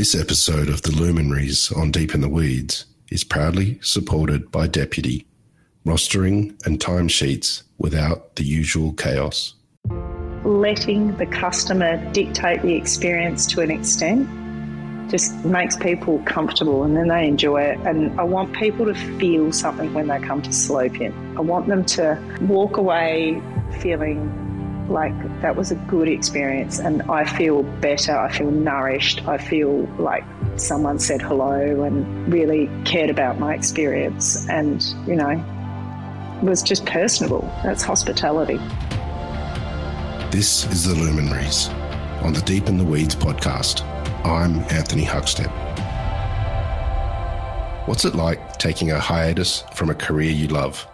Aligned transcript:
This 0.00 0.14
episode 0.14 0.70
of 0.70 0.80
The 0.80 0.92
Luminaries 0.92 1.70
on 1.72 1.90
Deep 1.90 2.14
in 2.14 2.22
the 2.22 2.28
Weeds 2.30 2.86
is 3.10 3.22
proudly 3.22 3.78
supported 3.82 4.50
by 4.50 4.66
Deputy, 4.66 5.26
rostering 5.84 6.58
and 6.64 6.80
timesheets 6.80 7.64
without 7.76 8.36
the 8.36 8.42
usual 8.42 8.94
chaos. 8.94 9.52
Letting 10.42 11.14
the 11.18 11.26
customer 11.26 12.02
dictate 12.12 12.62
the 12.62 12.76
experience 12.76 13.44
to 13.48 13.60
an 13.60 13.70
extent 13.70 14.26
just 15.10 15.34
makes 15.44 15.76
people 15.76 16.20
comfortable 16.20 16.82
and 16.82 16.96
then 16.96 17.08
they 17.08 17.28
enjoy 17.28 17.60
it. 17.60 17.78
And 17.80 18.18
I 18.18 18.22
want 18.22 18.56
people 18.56 18.86
to 18.86 18.94
feel 19.18 19.52
something 19.52 19.92
when 19.92 20.06
they 20.06 20.18
come 20.20 20.40
to 20.40 20.48
Salopian. 20.48 21.12
I 21.36 21.42
want 21.42 21.66
them 21.66 21.84
to 21.84 22.38
walk 22.40 22.78
away 22.78 23.42
feeling 23.80 24.49
like 24.90 25.40
that 25.40 25.56
was 25.56 25.70
a 25.70 25.76
good 25.76 26.08
experience 26.08 26.78
and 26.78 27.02
I 27.02 27.24
feel 27.24 27.62
better, 27.62 28.16
I 28.16 28.30
feel 28.30 28.50
nourished, 28.50 29.26
I 29.26 29.38
feel 29.38 29.86
like 29.98 30.24
someone 30.56 30.98
said 30.98 31.22
hello 31.22 31.84
and 31.84 32.32
really 32.32 32.68
cared 32.84 33.08
about 33.08 33.38
my 33.38 33.54
experience 33.54 34.48
and, 34.48 34.82
you 35.06 35.14
know, 35.14 35.42
was 36.42 36.62
just 36.62 36.84
personable. 36.86 37.42
That's 37.62 37.82
hospitality. 37.82 38.58
This 40.30 40.64
is 40.66 40.84
The 40.84 40.94
Luminaries 40.94 41.68
on 42.22 42.32
the 42.32 42.42
Deep 42.42 42.68
in 42.68 42.76
the 42.76 42.84
Weeds 42.84 43.14
podcast. 43.14 43.82
I'm 44.24 44.58
Anthony 44.70 45.04
Huckstep. 45.04 45.50
What's 47.86 48.04
it 48.04 48.14
like 48.14 48.58
taking 48.58 48.90
a 48.90 49.00
hiatus 49.00 49.64
from 49.72 49.90
a 49.90 49.94
career 49.94 50.30
you 50.30 50.48
love? 50.48 50.86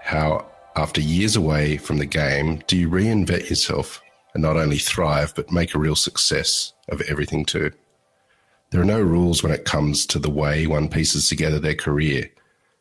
How 0.00 0.46
after 0.76 1.00
years 1.00 1.36
away 1.36 1.76
from 1.76 1.98
the 1.98 2.06
game, 2.06 2.62
do 2.66 2.76
you 2.76 2.88
reinvent 2.88 3.48
yourself 3.48 4.00
and 4.34 4.42
not 4.42 4.56
only 4.56 4.78
thrive, 4.78 5.34
but 5.34 5.52
make 5.52 5.74
a 5.74 5.78
real 5.78 5.96
success 5.96 6.72
of 6.88 7.00
everything 7.02 7.44
too? 7.44 7.70
There 8.70 8.80
are 8.80 8.86
no 8.86 9.00
rules 9.00 9.42
when 9.42 9.52
it 9.52 9.66
comes 9.66 10.06
to 10.06 10.18
the 10.18 10.30
way 10.30 10.66
one 10.66 10.88
pieces 10.88 11.28
together 11.28 11.58
their 11.58 11.74
career, 11.74 12.30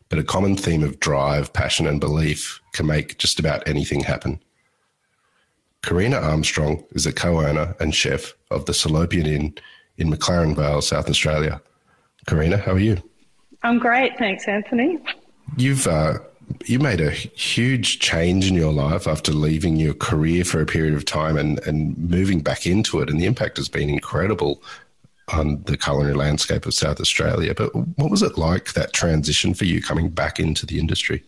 but 0.07 0.19
a 0.19 0.23
common 0.23 0.55
theme 0.55 0.83
of 0.83 0.99
drive, 0.99 1.51
passion, 1.51 1.85
and 1.85 1.99
belief 1.99 2.61
can 2.71 2.85
make 2.85 3.17
just 3.17 3.39
about 3.39 3.67
anything 3.67 4.01
happen. 4.01 4.41
Karina 5.83 6.17
Armstrong 6.17 6.85
is 6.91 7.05
a 7.05 7.11
co 7.11 7.45
owner 7.45 7.75
and 7.79 7.93
chef 7.93 8.33
of 8.51 8.65
the 8.65 8.71
Salopian 8.71 9.27
Inn 9.27 9.55
in 9.97 10.09
McLaren 10.09 10.55
Vale, 10.55 10.81
South 10.81 11.09
Australia. 11.09 11.61
Karina, 12.27 12.57
how 12.57 12.73
are 12.73 12.79
you? 12.79 13.01
I'm 13.63 13.79
great, 13.79 14.17
thanks, 14.17 14.47
Anthony. 14.47 14.99
You've 15.57 15.87
uh, 15.87 16.19
you 16.65 16.79
made 16.79 17.01
a 17.01 17.11
huge 17.11 17.99
change 17.99 18.47
in 18.47 18.55
your 18.55 18.73
life 18.73 19.07
after 19.07 19.31
leaving 19.31 19.75
your 19.75 19.93
career 19.93 20.43
for 20.43 20.61
a 20.61 20.65
period 20.65 20.93
of 20.93 21.05
time 21.05 21.37
and, 21.37 21.59
and 21.65 21.97
moving 21.97 22.41
back 22.41 22.65
into 22.65 23.01
it. 23.01 23.09
And 23.09 23.19
the 23.19 23.25
impact 23.25 23.57
has 23.57 23.69
been 23.69 23.89
incredible 23.89 24.61
on 25.33 25.63
the 25.63 25.77
culinary 25.77 26.13
landscape 26.13 26.65
of 26.65 26.73
South 26.73 26.99
Australia. 26.99 27.53
But 27.53 27.75
what 27.75 28.11
was 28.11 28.21
it 28.21 28.37
like, 28.37 28.73
that 28.73 28.93
transition 28.93 29.53
for 29.53 29.65
you 29.65 29.81
coming 29.81 30.09
back 30.09 30.39
into 30.39 30.65
the 30.65 30.79
industry? 30.79 31.23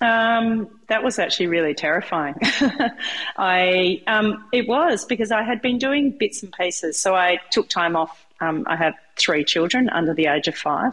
Um, 0.00 0.68
that 0.88 1.02
was 1.02 1.18
actually 1.18 1.48
really 1.48 1.74
terrifying. 1.74 2.36
I 3.36 4.02
um, 4.06 4.44
it 4.52 4.68
was 4.68 5.04
because 5.04 5.32
I 5.32 5.42
had 5.42 5.60
been 5.60 5.78
doing 5.78 6.10
bits 6.10 6.42
and 6.42 6.52
pieces. 6.52 6.98
So 6.98 7.16
I 7.16 7.40
took 7.50 7.68
time 7.68 7.96
off. 7.96 8.24
Um, 8.40 8.64
I 8.68 8.76
have 8.76 8.94
three 9.16 9.42
children 9.42 9.88
under 9.90 10.14
the 10.14 10.26
age 10.26 10.46
of 10.46 10.54
five, 10.54 10.92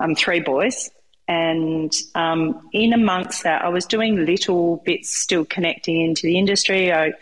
um, 0.00 0.16
three 0.16 0.40
boys, 0.40 0.90
and 1.30 1.94
um, 2.16 2.68
in 2.72 2.92
amongst 2.92 3.44
that, 3.44 3.64
I 3.64 3.68
was 3.68 3.86
doing 3.86 4.26
little 4.26 4.78
bits 4.78 5.16
still 5.16 5.44
connecting 5.44 6.00
into 6.00 6.22
the 6.22 6.36
industry. 6.36 6.92
I 6.92 7.12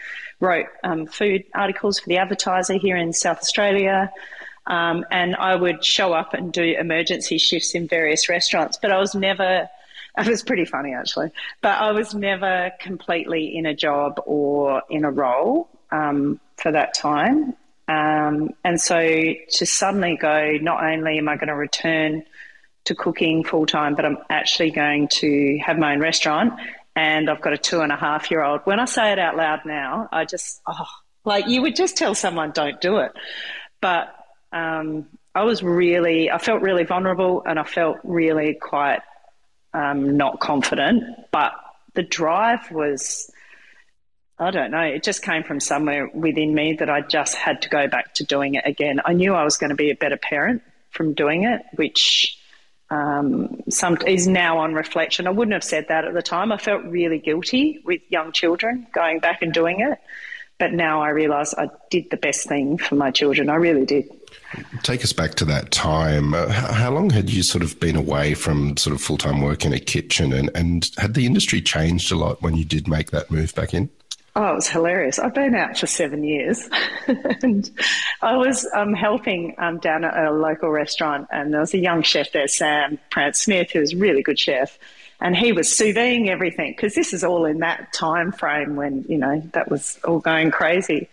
wrote 0.40 0.64
um, 0.82 1.04
food 1.04 1.44
articles 1.54 2.00
for 2.00 2.08
the 2.08 2.16
advertiser 2.16 2.78
here 2.78 2.96
in 2.96 3.12
South 3.12 3.36
Australia. 3.36 4.10
Um, 4.66 5.04
and 5.10 5.36
I 5.36 5.54
would 5.54 5.84
show 5.84 6.14
up 6.14 6.32
and 6.32 6.50
do 6.50 6.62
emergency 6.62 7.36
shifts 7.36 7.74
in 7.74 7.86
various 7.86 8.30
restaurants, 8.30 8.78
but 8.80 8.90
I 8.90 8.98
was 8.98 9.14
never, 9.14 9.68
it 10.18 10.26
was 10.26 10.42
pretty 10.42 10.64
funny 10.64 10.94
actually, 10.94 11.30
but 11.60 11.76
I 11.78 11.92
was 11.92 12.14
never 12.14 12.72
completely 12.80 13.58
in 13.58 13.66
a 13.66 13.74
job 13.74 14.22
or 14.24 14.84
in 14.88 15.04
a 15.04 15.10
role 15.10 15.68
um, 15.92 16.40
for 16.56 16.72
that 16.72 16.94
time. 16.94 17.54
Um, 17.88 18.54
and 18.64 18.80
so 18.80 18.98
to 19.00 19.66
suddenly 19.66 20.16
go, 20.16 20.56
not 20.62 20.82
only 20.82 21.18
am 21.18 21.28
I 21.28 21.36
going 21.36 21.48
to 21.48 21.54
return 21.54 22.24
to 22.88 22.94
cooking 22.94 23.44
full 23.44 23.66
time, 23.66 23.94
but 23.94 24.04
I'm 24.04 24.18
actually 24.28 24.70
going 24.70 25.08
to 25.08 25.58
have 25.64 25.78
my 25.78 25.92
own 25.92 26.00
restaurant 26.00 26.54
and 26.96 27.30
I've 27.30 27.40
got 27.40 27.52
a 27.52 27.58
two 27.58 27.80
and 27.80 27.92
a 27.92 27.96
half 27.96 28.30
year 28.30 28.42
old. 28.42 28.62
When 28.64 28.80
I 28.80 28.86
say 28.86 29.12
it 29.12 29.18
out 29.18 29.36
loud 29.36 29.60
now, 29.64 30.08
I 30.10 30.24
just, 30.24 30.60
oh, 30.66 30.86
like 31.24 31.46
you 31.46 31.62
would 31.62 31.76
just 31.76 31.96
tell 31.96 32.14
someone, 32.14 32.50
don't 32.50 32.80
do 32.80 32.96
it. 32.98 33.12
But 33.80 34.14
um, 34.52 35.06
I 35.34 35.44
was 35.44 35.62
really, 35.62 36.30
I 36.30 36.38
felt 36.38 36.62
really 36.62 36.84
vulnerable 36.84 37.42
and 37.46 37.58
I 37.58 37.64
felt 37.64 37.98
really 38.04 38.54
quite 38.54 39.00
um, 39.74 40.16
not 40.16 40.40
confident. 40.40 41.04
But 41.30 41.52
the 41.94 42.02
drive 42.02 42.70
was, 42.70 43.30
I 44.38 44.50
don't 44.50 44.70
know, 44.70 44.80
it 44.80 45.02
just 45.02 45.22
came 45.22 45.44
from 45.44 45.60
somewhere 45.60 46.08
within 46.14 46.54
me 46.54 46.76
that 46.78 46.88
I 46.88 47.02
just 47.02 47.36
had 47.36 47.62
to 47.62 47.68
go 47.68 47.86
back 47.86 48.14
to 48.14 48.24
doing 48.24 48.54
it 48.54 48.64
again. 48.66 49.00
I 49.04 49.12
knew 49.12 49.34
I 49.34 49.44
was 49.44 49.58
going 49.58 49.70
to 49.70 49.76
be 49.76 49.90
a 49.90 49.94
better 49.94 50.16
parent 50.16 50.62
from 50.90 51.12
doing 51.12 51.44
it, 51.44 51.60
which 51.76 52.37
um, 52.90 53.60
some 53.68 53.98
is 54.06 54.26
now 54.26 54.58
on 54.58 54.74
reflection. 54.74 55.26
I 55.26 55.30
wouldn't 55.30 55.52
have 55.52 55.64
said 55.64 55.88
that 55.88 56.04
at 56.04 56.14
the 56.14 56.22
time. 56.22 56.52
I 56.52 56.58
felt 56.58 56.84
really 56.84 57.18
guilty 57.18 57.80
with 57.84 58.00
young 58.08 58.32
children 58.32 58.86
going 58.92 59.20
back 59.20 59.42
and 59.42 59.52
doing 59.52 59.80
it, 59.80 59.98
but 60.58 60.72
now 60.72 61.02
I 61.02 61.10
realise 61.10 61.54
I 61.54 61.68
did 61.90 62.10
the 62.10 62.16
best 62.16 62.48
thing 62.48 62.78
for 62.78 62.94
my 62.94 63.10
children. 63.10 63.50
I 63.50 63.56
really 63.56 63.84
did. 63.84 64.10
Take 64.82 65.04
us 65.04 65.12
back 65.12 65.34
to 65.34 65.44
that 65.46 65.70
time. 65.70 66.32
Uh, 66.32 66.48
how 66.48 66.90
long 66.90 67.10
had 67.10 67.28
you 67.28 67.42
sort 67.42 67.62
of 67.62 67.78
been 67.78 67.96
away 67.96 68.32
from 68.32 68.76
sort 68.78 68.94
of 68.94 69.02
full 69.02 69.18
time 69.18 69.42
work 69.42 69.66
in 69.66 69.72
a 69.74 69.78
kitchen, 69.78 70.32
and, 70.32 70.50
and 70.54 70.90
had 70.96 71.14
the 71.14 71.26
industry 71.26 71.60
changed 71.60 72.10
a 72.10 72.16
lot 72.16 72.40
when 72.40 72.56
you 72.56 72.64
did 72.64 72.88
make 72.88 73.10
that 73.10 73.30
move 73.30 73.54
back 73.54 73.74
in? 73.74 73.90
Oh, 74.40 74.52
it 74.52 74.54
was 74.54 74.68
hilarious. 74.68 75.18
I've 75.18 75.34
been 75.34 75.56
out 75.56 75.76
for 75.76 75.88
seven 75.88 76.22
years, 76.22 76.70
and 77.42 77.68
I 78.22 78.36
was 78.36 78.64
um, 78.72 78.94
helping 78.94 79.56
um, 79.58 79.80
down 79.80 80.04
at 80.04 80.16
a 80.16 80.30
local 80.30 80.70
restaurant, 80.70 81.26
and 81.32 81.52
there 81.52 81.58
was 81.58 81.74
a 81.74 81.78
young 81.78 82.02
chef 82.02 82.30
there, 82.30 82.46
Sam 82.46 83.00
Prance 83.10 83.40
Smith, 83.40 83.72
who 83.72 83.80
was 83.80 83.94
a 83.94 83.96
really 83.96 84.22
good 84.22 84.38
chef, 84.38 84.78
and 85.20 85.36
he 85.36 85.50
was 85.50 85.76
sous 85.76 85.92
videing 85.92 86.28
everything 86.28 86.70
because 86.70 86.94
this 86.94 87.12
is 87.12 87.24
all 87.24 87.46
in 87.46 87.58
that 87.58 87.92
time 87.92 88.30
frame 88.30 88.76
when 88.76 89.04
you 89.08 89.18
know 89.18 89.42
that 89.54 89.68
was 89.72 89.98
all 90.04 90.20
going 90.20 90.52
crazy. 90.52 91.08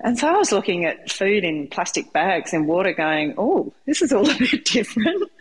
And 0.00 0.18
so 0.18 0.26
I 0.26 0.36
was 0.36 0.50
looking 0.50 0.86
at 0.86 1.08
food 1.08 1.44
in 1.44 1.68
plastic 1.68 2.12
bags 2.12 2.52
and 2.52 2.66
water, 2.66 2.92
going, 2.92 3.34
"Oh, 3.38 3.72
this 3.86 4.02
is 4.02 4.12
all 4.12 4.28
a 4.30 4.36
bit 4.36 4.64
different." 4.64 5.30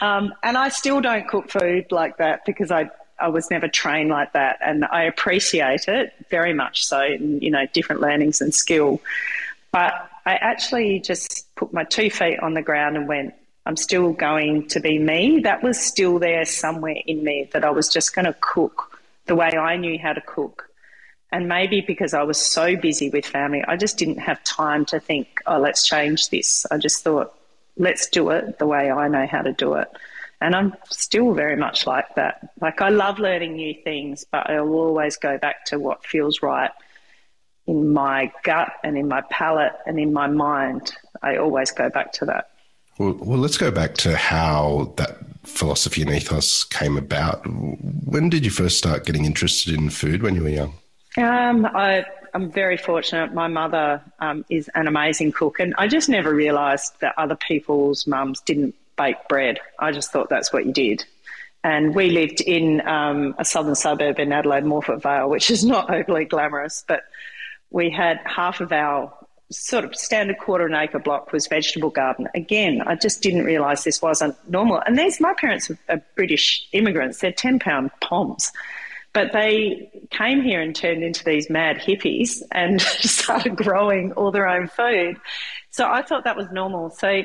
Um, 0.00 0.32
and 0.42 0.56
I 0.56 0.70
still 0.70 1.00
don't 1.00 1.28
cook 1.28 1.50
food 1.50 1.92
like 1.92 2.16
that 2.16 2.44
because 2.46 2.70
I 2.70 2.90
I 3.22 3.28
was 3.28 3.50
never 3.50 3.68
trained 3.68 4.10
like 4.10 4.32
that, 4.32 4.58
and 4.60 4.84
I 4.84 5.04
appreciate 5.04 5.88
it 5.88 6.12
very 6.28 6.52
much. 6.52 6.84
So, 6.84 7.02
you 7.02 7.50
know, 7.50 7.66
different 7.72 8.00
learnings 8.00 8.40
and 8.40 8.52
skill. 8.52 9.00
But 9.70 9.94
I 10.26 10.34
actually 10.34 11.00
just 11.00 11.46
put 11.54 11.72
my 11.72 11.84
two 11.84 12.10
feet 12.10 12.40
on 12.40 12.54
the 12.54 12.62
ground 12.62 12.96
and 12.96 13.08
went, 13.08 13.34
I'm 13.64 13.76
still 13.76 14.12
going 14.12 14.68
to 14.68 14.80
be 14.80 14.98
me. 14.98 15.40
That 15.40 15.62
was 15.62 15.80
still 15.80 16.18
there 16.18 16.44
somewhere 16.44 16.96
in 17.06 17.22
me 17.22 17.48
that 17.52 17.64
I 17.64 17.70
was 17.70 17.88
just 17.88 18.14
going 18.14 18.24
to 18.24 18.34
cook 18.40 19.00
the 19.26 19.36
way 19.36 19.50
I 19.56 19.76
knew 19.76 19.98
how 19.98 20.12
to 20.12 20.20
cook. 20.20 20.68
And 21.30 21.48
maybe 21.48 21.80
because 21.80 22.12
I 22.12 22.24
was 22.24 22.38
so 22.38 22.76
busy 22.76 23.08
with 23.08 23.24
family, 23.24 23.62
I 23.66 23.76
just 23.76 23.96
didn't 23.96 24.18
have 24.18 24.42
time 24.44 24.84
to 24.86 25.00
think, 25.00 25.40
oh, 25.46 25.58
let's 25.58 25.86
change 25.86 26.28
this. 26.28 26.66
I 26.70 26.76
just 26.76 27.02
thought, 27.02 27.32
let's 27.78 28.08
do 28.08 28.30
it 28.30 28.58
the 28.58 28.66
way 28.66 28.90
I 28.90 29.08
know 29.08 29.26
how 29.26 29.42
to 29.42 29.52
do 29.52 29.74
it. 29.74 29.88
And 30.42 30.56
I'm 30.56 30.74
still 30.90 31.34
very 31.34 31.56
much 31.56 31.86
like 31.86 32.14
that. 32.16 32.50
Like 32.60 32.82
I 32.82 32.88
love 32.88 33.20
learning 33.20 33.54
new 33.54 33.74
things, 33.84 34.24
but 34.30 34.50
I'll 34.50 34.72
always 34.72 35.16
go 35.16 35.38
back 35.38 35.64
to 35.66 35.78
what 35.78 36.04
feels 36.04 36.42
right 36.42 36.72
in 37.66 37.92
my 37.92 38.32
gut 38.42 38.72
and 38.82 38.98
in 38.98 39.06
my 39.06 39.22
palate 39.30 39.72
and 39.86 40.00
in 40.00 40.12
my 40.12 40.26
mind. 40.26 40.92
I 41.22 41.36
always 41.36 41.70
go 41.70 41.88
back 41.90 42.12
to 42.14 42.26
that. 42.26 42.50
Well, 42.98 43.12
well, 43.20 43.38
let's 43.38 43.56
go 43.56 43.70
back 43.70 43.94
to 43.98 44.16
how 44.16 44.92
that 44.96 45.18
philosophy 45.44 46.02
and 46.02 46.10
ethos 46.10 46.64
came 46.64 46.96
about. 46.96 47.46
When 47.46 48.28
did 48.28 48.44
you 48.44 48.50
first 48.50 48.78
start 48.78 49.06
getting 49.06 49.24
interested 49.24 49.74
in 49.74 49.90
food 49.90 50.22
when 50.22 50.34
you 50.34 50.42
were 50.42 50.48
young? 50.48 50.74
Um, 51.16 51.66
I, 51.66 52.04
am 52.34 52.50
very 52.50 52.76
fortunate. 52.76 53.32
My 53.32 53.48
mother 53.48 54.02
um, 54.18 54.44
is 54.50 54.68
an 54.74 54.88
amazing 54.88 55.32
cook, 55.32 55.60
and 55.60 55.74
I 55.78 55.86
just 55.86 56.08
never 56.08 56.34
realised 56.34 57.00
that 57.00 57.14
other 57.16 57.36
people's 57.36 58.06
mums 58.06 58.40
didn't 58.40 58.74
bake 58.96 59.16
bread. 59.28 59.58
I 59.78 59.92
just 59.92 60.12
thought 60.12 60.28
that's 60.28 60.52
what 60.52 60.66
you 60.66 60.72
did. 60.72 61.04
And 61.64 61.94
we 61.94 62.10
lived 62.10 62.40
in 62.40 62.86
um, 62.86 63.34
a 63.38 63.44
southern 63.44 63.74
suburb 63.74 64.18
in 64.18 64.32
Adelaide, 64.32 64.64
Morphett 64.64 65.02
Vale, 65.02 65.28
which 65.28 65.50
is 65.50 65.64
not 65.64 65.90
overly 65.94 66.24
glamorous, 66.24 66.84
but 66.86 67.02
we 67.70 67.90
had 67.90 68.20
half 68.24 68.60
of 68.60 68.72
our 68.72 69.12
sort 69.50 69.84
of 69.84 69.94
standard 69.94 70.38
quarter 70.38 70.66
an 70.66 70.74
acre 70.74 70.98
block 70.98 71.32
was 71.32 71.46
vegetable 71.46 71.90
garden. 71.90 72.28
Again, 72.34 72.82
I 72.86 72.94
just 72.94 73.22
didn't 73.22 73.44
realise 73.44 73.84
this 73.84 74.02
wasn't 74.02 74.36
normal. 74.48 74.82
And 74.86 74.98
these, 74.98 75.20
my 75.20 75.34
parents 75.34 75.70
are 75.88 76.02
British 76.16 76.66
immigrants. 76.72 77.20
They're 77.20 77.32
10 77.32 77.58
pound 77.58 77.90
poms. 78.00 78.50
But 79.12 79.32
they 79.32 79.90
came 80.10 80.42
here 80.42 80.62
and 80.62 80.74
turned 80.74 81.04
into 81.04 81.22
these 81.22 81.50
mad 81.50 81.76
hippies 81.76 82.42
and 82.50 82.80
started 82.80 83.56
growing 83.56 84.12
all 84.12 84.30
their 84.30 84.48
own 84.48 84.68
food. 84.68 85.18
So 85.70 85.86
I 85.86 86.02
thought 86.02 86.24
that 86.24 86.36
was 86.36 86.50
normal. 86.50 86.90
So 86.90 87.22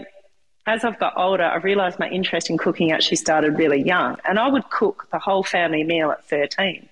as 0.67 0.83
I've 0.83 0.99
got 0.99 1.13
older, 1.15 1.43
I 1.43 1.55
realised 1.55 1.97
my 1.97 2.09
interest 2.09 2.49
in 2.49 2.57
cooking 2.57 2.91
actually 2.91 3.17
started 3.17 3.57
really 3.57 3.81
young. 3.81 4.17
And 4.25 4.37
I 4.37 4.49
would 4.49 4.69
cook 4.69 5.07
the 5.11 5.17
whole 5.17 5.41
family 5.41 5.83
meal 5.83 6.11
at 6.11 6.25
13. 6.25 6.87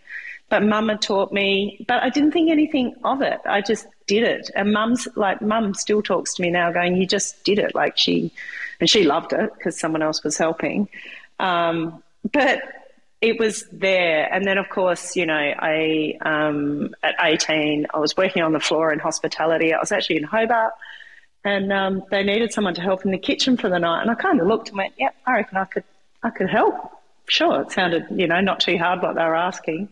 But 0.50 0.64
mum 0.64 0.88
had 0.88 1.02
taught 1.02 1.34
me, 1.34 1.84
but 1.86 2.02
I 2.02 2.10
didn't 2.10 2.32
think 2.32 2.50
anything 2.50 2.96
of 3.04 3.22
it. 3.22 3.40
I 3.46 3.62
just 3.62 3.86
did 4.08 4.24
it. 4.24 4.50
And 4.56 4.72
mum's 4.72 5.08
like, 5.16 5.42
mum 5.42 5.74
still 5.74 6.02
talks 6.02 6.36
to 6.36 6.42
me 6.42 6.50
now 6.52 6.72
going, 6.72 6.96
you 6.96 7.06
just 7.06 7.44
did 7.44 7.60
it. 7.60 7.76
Like 7.76 7.98
she, 7.98 8.32
and 8.80 8.90
she 8.90 9.04
loved 9.04 9.34
it 9.34 9.54
because 9.58 9.78
someone 9.78 10.02
else 10.02 10.24
was 10.24 10.38
helping. 10.38 10.88
Um, 11.40 12.02
but 12.32 12.62
it 13.20 13.40
was 13.40 13.66
there. 13.74 14.32
And 14.34 14.46
then, 14.46 14.58
of 14.58 14.70
course, 14.70 15.18
you 15.18 15.26
know, 15.26 15.34
I, 15.34 16.18
um, 16.22 16.96
at 17.04 17.16
18, 17.20 17.88
I 17.94 18.00
was 18.00 18.16
working 18.16 18.42
on 18.42 18.54
the 18.54 18.60
floor 18.62 18.94
in 18.94 19.00
hospitality. 19.00 19.74
I 19.74 19.80
was 19.80 19.92
actually 19.92 20.18
in 20.18 20.24
Hobart 20.24 20.74
and 21.46 21.72
um, 21.72 22.04
they 22.10 22.24
needed 22.24 22.52
someone 22.52 22.74
to 22.74 22.82
help 22.82 23.06
in 23.06 23.12
the 23.12 23.20
kitchen 23.20 23.56
for 23.56 23.70
the 23.70 23.80
night. 23.80 24.02
And 24.02 24.12
I 24.12 24.16
kind 24.16 24.42
of 24.42 24.48
looked 24.48 24.70
and 24.70 24.78
went, 24.78 24.94
"Yeah, 24.98 25.12
I 25.26 25.34
reckon 25.34 25.58
I 25.58 25.66
could, 25.66 25.84
I 26.24 26.32
could 26.32 26.50
help." 26.50 26.76
Sure, 27.28 27.62
it 27.62 27.72
sounded, 27.72 28.08
you 28.12 28.28
know, 28.28 28.42
not 28.42 28.60
too 28.60 28.78
hard 28.78 29.02
what 29.02 29.16
they 29.16 29.24
were 29.24 29.36
asking. 29.36 29.90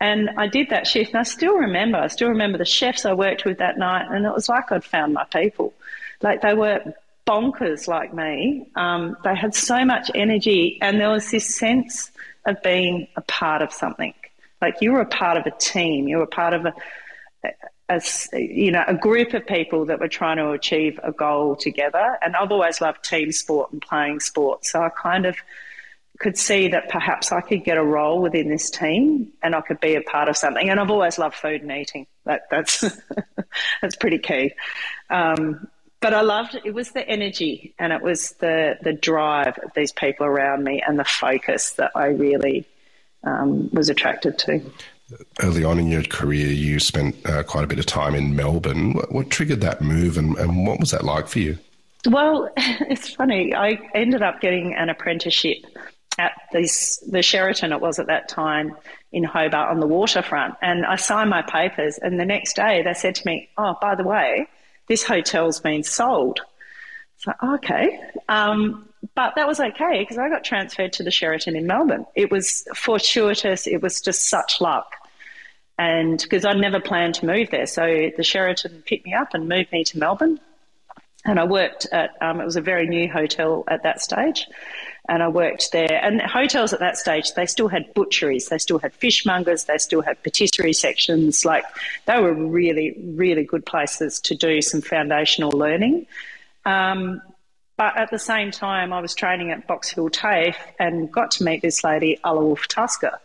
And 0.00 0.30
I 0.36 0.46
did 0.46 0.70
that 0.70 0.86
shift, 0.86 1.12
and 1.12 1.20
I 1.20 1.22
still 1.22 1.54
remember. 1.54 1.98
I 1.98 2.08
still 2.08 2.28
remember 2.28 2.58
the 2.58 2.64
chefs 2.64 3.06
I 3.06 3.12
worked 3.12 3.44
with 3.44 3.58
that 3.58 3.78
night, 3.78 4.06
and 4.10 4.26
it 4.26 4.32
was 4.32 4.48
like 4.48 4.72
I'd 4.72 4.84
found 4.84 5.14
my 5.14 5.24
people. 5.24 5.74
Like 6.22 6.40
they 6.40 6.54
were 6.54 6.80
bonkers 7.26 7.88
like 7.88 8.14
me. 8.14 8.66
Um, 8.74 9.16
they 9.22 9.34
had 9.34 9.54
so 9.54 9.84
much 9.84 10.10
energy, 10.14 10.78
and 10.80 10.98
there 10.98 11.10
was 11.10 11.30
this 11.30 11.54
sense 11.54 12.10
of 12.46 12.62
being 12.62 13.08
a 13.16 13.22
part 13.22 13.60
of 13.60 13.72
something. 13.72 14.14
Like 14.62 14.76
you 14.80 14.92
were 14.92 15.00
a 15.00 15.06
part 15.06 15.36
of 15.36 15.46
a 15.46 15.50
team. 15.50 16.08
You 16.08 16.18
were 16.18 16.26
part 16.26 16.54
of 16.54 16.64
a, 16.64 16.74
a, 17.88 18.02
you 18.32 18.72
know, 18.72 18.84
a 18.86 18.94
group 18.94 19.34
of 19.34 19.46
people 19.46 19.86
that 19.86 20.00
were 20.00 20.08
trying 20.08 20.38
to 20.38 20.50
achieve 20.50 20.98
a 21.02 21.12
goal 21.12 21.56
together. 21.56 22.18
And 22.22 22.34
I've 22.34 22.50
always 22.50 22.80
loved 22.80 23.04
team 23.04 23.32
sport 23.32 23.72
and 23.72 23.80
playing 23.80 24.20
sport. 24.20 24.64
So 24.64 24.82
I 24.82 24.88
kind 24.88 25.26
of 25.26 25.36
could 26.18 26.36
see 26.36 26.68
that 26.68 26.88
perhaps 26.88 27.30
I 27.30 27.40
could 27.40 27.62
get 27.62 27.76
a 27.76 27.84
role 27.84 28.20
within 28.20 28.48
this 28.48 28.70
team 28.70 29.32
and 29.42 29.54
I 29.54 29.60
could 29.60 29.80
be 29.80 29.94
a 29.94 30.00
part 30.00 30.28
of 30.28 30.36
something. 30.36 30.68
And 30.68 30.80
I've 30.80 30.90
always 30.90 31.18
loved 31.18 31.36
food 31.36 31.62
and 31.62 31.70
eating. 31.70 32.06
That, 32.24 32.42
that's, 32.50 32.84
that's 33.82 33.96
pretty 33.96 34.18
key. 34.18 34.52
Um, 35.10 35.68
but 36.00 36.14
I 36.14 36.22
loved 36.22 36.58
it 36.64 36.74
was 36.74 36.92
the 36.92 37.06
energy 37.06 37.74
and 37.78 37.92
it 37.92 38.02
was 38.02 38.32
the, 38.32 38.78
the 38.82 38.92
drive 38.92 39.58
of 39.58 39.72
these 39.74 39.92
people 39.92 40.26
around 40.26 40.62
me 40.64 40.82
and 40.86 40.98
the 40.98 41.04
focus 41.04 41.70
that 41.72 41.92
I 41.94 42.06
really 42.08 42.66
um, 43.24 43.70
was 43.72 43.88
attracted 43.88 44.38
to 44.40 44.60
early 45.42 45.64
on 45.64 45.78
in 45.78 45.88
your 45.88 46.02
career, 46.02 46.46
you 46.46 46.78
spent 46.80 47.14
uh, 47.26 47.42
quite 47.42 47.64
a 47.64 47.66
bit 47.66 47.78
of 47.78 47.86
time 47.86 48.14
in 48.14 48.34
Melbourne. 48.34 48.94
What, 48.94 49.12
what 49.12 49.30
triggered 49.30 49.60
that 49.60 49.80
move, 49.80 50.16
and, 50.16 50.36
and, 50.36 50.66
what 50.66 50.80
was 50.80 50.90
that 50.90 51.04
like 51.04 51.28
for 51.28 51.38
you? 51.38 51.58
Well, 52.06 52.50
it's 52.56 53.14
funny. 53.14 53.54
I 53.54 53.78
ended 53.94 54.22
up 54.22 54.40
getting 54.40 54.74
an 54.74 54.88
apprenticeship 54.88 55.58
at 56.18 56.32
this, 56.52 56.98
the 57.10 57.22
Sheraton, 57.22 57.72
it 57.72 57.80
was 57.80 57.98
at 57.98 58.06
that 58.06 58.28
time 58.28 58.74
in 59.12 59.22
Hobart 59.22 59.70
on 59.70 59.80
the 59.80 59.86
waterfront. 59.86 60.54
And 60.62 60.86
I 60.86 60.96
signed 60.96 61.30
my 61.30 61.42
papers, 61.42 61.98
and 61.98 62.18
the 62.18 62.24
next 62.24 62.56
day 62.56 62.82
they 62.82 62.94
said 62.94 63.14
to 63.16 63.26
me, 63.26 63.48
Oh, 63.58 63.76
by 63.80 63.94
the 63.94 64.04
way, 64.04 64.48
this 64.88 65.02
hotel's 65.02 65.60
been 65.60 65.82
sold. 65.82 66.40
So, 67.18 67.32
okay. 67.54 68.00
Um, 68.28 68.85
but 69.16 69.34
that 69.34 69.48
was 69.48 69.58
okay 69.58 70.00
because 70.00 70.18
I 70.18 70.28
got 70.28 70.44
transferred 70.44 70.92
to 70.94 71.02
the 71.02 71.10
Sheraton 71.10 71.56
in 71.56 71.66
Melbourne. 71.66 72.06
It 72.14 72.30
was 72.30 72.68
fortuitous. 72.74 73.66
It 73.66 73.82
was 73.82 74.02
just 74.02 74.28
such 74.28 74.60
luck. 74.60 74.92
And 75.78 76.20
because 76.20 76.44
I'd 76.44 76.58
never 76.58 76.80
planned 76.80 77.14
to 77.16 77.26
move 77.26 77.50
there. 77.50 77.66
So 77.66 78.10
the 78.14 78.22
Sheraton 78.22 78.82
picked 78.86 79.06
me 79.06 79.14
up 79.14 79.32
and 79.32 79.48
moved 79.48 79.72
me 79.72 79.84
to 79.84 79.98
Melbourne. 79.98 80.38
And 81.24 81.40
I 81.40 81.44
worked 81.44 81.86
at, 81.92 82.14
um, 82.20 82.40
it 82.40 82.44
was 82.44 82.56
a 82.56 82.60
very 82.60 82.86
new 82.86 83.10
hotel 83.10 83.64
at 83.68 83.82
that 83.82 84.02
stage. 84.02 84.46
And 85.08 85.22
I 85.22 85.28
worked 85.28 85.72
there. 85.72 85.98
And 86.02 86.20
hotels 86.20 86.74
at 86.74 86.80
that 86.80 86.98
stage, 86.98 87.32
they 87.34 87.46
still 87.46 87.68
had 87.68 87.94
butcheries, 87.94 88.48
they 88.48 88.58
still 88.58 88.78
had 88.78 88.92
fishmongers, 88.92 89.64
they 89.66 89.78
still 89.78 90.02
had 90.02 90.22
patisserie 90.22 90.74
sections. 90.74 91.44
Like 91.44 91.64
they 92.04 92.20
were 92.20 92.34
really, 92.34 92.94
really 93.14 93.44
good 93.44 93.64
places 93.64 94.20
to 94.20 94.34
do 94.34 94.60
some 94.60 94.82
foundational 94.82 95.50
learning. 95.50 96.06
Um, 96.66 97.22
but 97.76 97.96
at 97.96 98.10
the 98.10 98.18
same 98.18 98.50
time, 98.50 98.92
I 98.92 99.00
was 99.00 99.14
training 99.14 99.50
at 99.50 99.66
Box 99.66 99.90
Hill 99.90 100.08
TAFE 100.08 100.56
and 100.78 101.10
got 101.10 101.30
to 101.32 101.44
meet 101.44 101.62
this 101.62 101.84
lady, 101.84 102.18
Alla 102.24 102.44
Wolf 102.44 102.66
Tasker. 102.68 103.18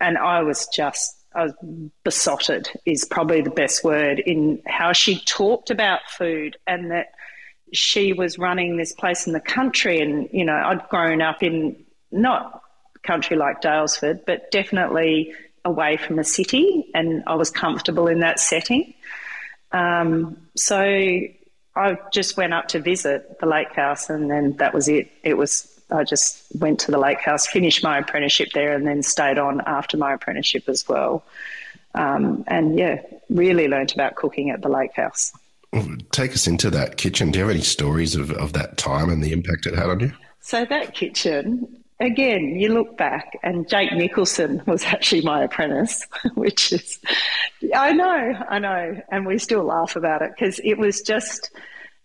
And 0.00 0.18
I 0.18 0.42
was 0.42 0.66
just, 0.68 1.16
I 1.34 1.44
was 1.44 1.54
besotted, 2.04 2.68
is 2.84 3.04
probably 3.04 3.40
the 3.40 3.50
best 3.50 3.84
word, 3.84 4.18
in 4.18 4.60
how 4.66 4.92
she 4.92 5.20
talked 5.20 5.70
about 5.70 6.00
food 6.08 6.56
and 6.66 6.90
that 6.90 7.12
she 7.72 8.12
was 8.12 8.38
running 8.38 8.76
this 8.76 8.92
place 8.92 9.26
in 9.26 9.32
the 9.32 9.40
country. 9.40 10.00
And, 10.00 10.28
you 10.32 10.44
know, 10.44 10.54
I'd 10.54 10.88
grown 10.88 11.22
up 11.22 11.42
in 11.42 11.76
not 12.12 12.62
country 13.02 13.36
like 13.36 13.60
Daylesford, 13.60 14.24
but 14.26 14.50
definitely 14.50 15.32
away 15.64 15.96
from 15.96 16.18
a 16.18 16.24
city, 16.24 16.90
and 16.94 17.22
I 17.26 17.34
was 17.36 17.50
comfortable 17.50 18.06
in 18.06 18.20
that 18.20 18.38
setting. 18.38 18.92
Um, 19.72 20.36
so 20.56 21.20
I 21.76 21.98
just 22.12 22.36
went 22.36 22.54
up 22.54 22.68
to 22.68 22.80
visit 22.80 23.38
the 23.40 23.46
lake 23.46 23.72
house 23.72 24.08
and 24.08 24.30
then 24.30 24.56
that 24.58 24.72
was 24.72 24.88
it. 24.88 25.10
It 25.22 25.34
was, 25.34 25.68
I 25.90 26.04
just 26.04 26.44
went 26.58 26.78
to 26.80 26.90
the 26.90 26.98
lake 26.98 27.20
house, 27.20 27.46
finished 27.46 27.82
my 27.82 27.98
apprenticeship 27.98 28.50
there, 28.54 28.74
and 28.74 28.86
then 28.86 29.02
stayed 29.02 29.38
on 29.38 29.60
after 29.66 29.96
my 29.96 30.14
apprenticeship 30.14 30.68
as 30.68 30.88
well. 30.88 31.24
Um, 31.94 32.44
and 32.46 32.78
yeah, 32.78 33.02
really 33.28 33.68
learnt 33.68 33.92
about 33.92 34.14
cooking 34.14 34.50
at 34.50 34.62
the 34.62 34.68
lake 34.68 34.94
house. 34.94 35.32
Take 36.12 36.32
us 36.32 36.46
into 36.46 36.70
that 36.70 36.96
kitchen. 36.96 37.32
Do 37.32 37.38
you 37.40 37.44
have 37.44 37.54
any 37.54 37.64
stories 37.64 38.14
of, 38.14 38.30
of 38.30 38.52
that 38.52 38.76
time 38.76 39.10
and 39.10 39.22
the 39.22 39.32
impact 39.32 39.66
it 39.66 39.74
had 39.74 39.88
on 39.88 40.00
you? 40.00 40.12
So, 40.40 40.64
that 40.66 40.94
kitchen, 40.94 41.83
again, 42.00 42.56
you 42.56 42.72
look 42.72 42.96
back, 42.96 43.38
and 43.42 43.68
Jake 43.68 43.92
Nicholson 43.92 44.62
was 44.66 44.84
actually 44.84 45.22
my 45.22 45.44
apprentice, 45.44 46.06
which 46.34 46.72
is, 46.72 46.98
I 47.74 47.92
know, 47.92 48.34
I 48.48 48.58
know, 48.58 49.00
and 49.10 49.26
we 49.26 49.38
still 49.38 49.64
laugh 49.64 49.96
about 49.96 50.22
it 50.22 50.32
because 50.36 50.60
it 50.62 50.74
was 50.74 51.02
just, 51.02 51.50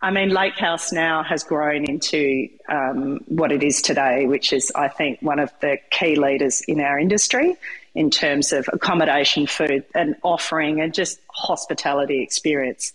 I 0.01 0.11
mean, 0.11 0.29
Lake 0.29 0.57
House 0.57 0.91
now 0.91 1.23
has 1.23 1.43
grown 1.43 1.85
into 1.85 2.49
um, 2.69 3.19
what 3.27 3.51
it 3.51 3.63
is 3.63 3.81
today, 3.81 4.25
which 4.25 4.53
is, 4.53 4.71
I 4.75 4.87
think, 4.87 5.21
one 5.21 5.39
of 5.39 5.51
the 5.61 5.77
key 5.91 6.15
leaders 6.15 6.61
in 6.61 6.79
our 6.79 6.99
industry 6.99 7.57
in 7.95 8.09
terms 8.09 8.53
of 8.53 8.69
accommodation, 8.71 9.47
food, 9.47 9.83
and 9.95 10.15
offering, 10.23 10.79
and 10.79 10.93
just 10.93 11.19
hospitality 11.29 12.21
experience. 12.21 12.93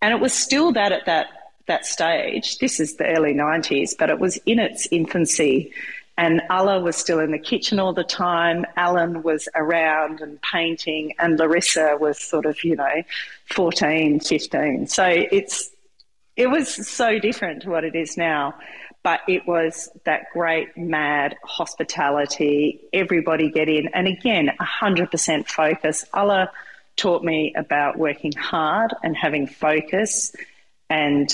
And 0.00 0.12
it 0.12 0.20
was 0.20 0.32
still 0.32 0.72
that 0.72 0.92
at 0.92 1.06
that 1.06 1.28
that 1.66 1.86
stage. 1.86 2.58
This 2.58 2.78
is 2.78 2.96
the 2.96 3.06
early 3.06 3.32
90s, 3.32 3.94
but 3.98 4.10
it 4.10 4.18
was 4.18 4.36
in 4.44 4.58
its 4.58 4.86
infancy. 4.90 5.72
And 6.16 6.42
Alla 6.48 6.80
was 6.80 6.96
still 6.96 7.18
in 7.18 7.32
the 7.32 7.38
kitchen 7.38 7.80
all 7.80 7.92
the 7.92 8.04
time. 8.04 8.64
Alan 8.76 9.22
was 9.22 9.48
around 9.54 10.20
and 10.20 10.40
painting, 10.42 11.14
and 11.18 11.38
Larissa 11.38 11.96
was 12.00 12.20
sort 12.20 12.46
of, 12.46 12.62
you 12.62 12.76
know, 12.76 13.02
14, 13.50 14.20
15. 14.20 14.86
So 14.86 15.04
it's 15.06 15.70
it 16.36 16.48
was 16.48 16.88
so 16.88 17.18
different 17.18 17.62
to 17.62 17.70
what 17.70 17.84
it 17.84 17.94
is 17.94 18.16
now. 18.16 18.54
But 19.02 19.20
it 19.28 19.46
was 19.46 19.90
that 20.04 20.30
great 20.32 20.76
mad 20.78 21.36
hospitality, 21.44 22.80
everybody 22.92 23.50
get 23.50 23.68
in. 23.68 23.88
And 23.88 24.08
again, 24.08 24.50
100% 24.58 25.46
focus. 25.46 26.06
Alla 26.14 26.50
taught 26.96 27.22
me 27.22 27.52
about 27.54 27.98
working 27.98 28.32
hard 28.32 28.94
and 29.02 29.14
having 29.14 29.46
focus 29.46 30.34
and 30.88 31.28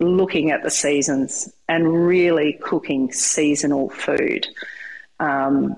looking 0.00 0.50
at 0.50 0.64
the 0.64 0.70
seasons 0.70 1.48
and 1.68 2.06
really 2.06 2.52
cooking 2.62 3.12
seasonal 3.12 3.90
food, 3.90 4.46
um, 5.18 5.76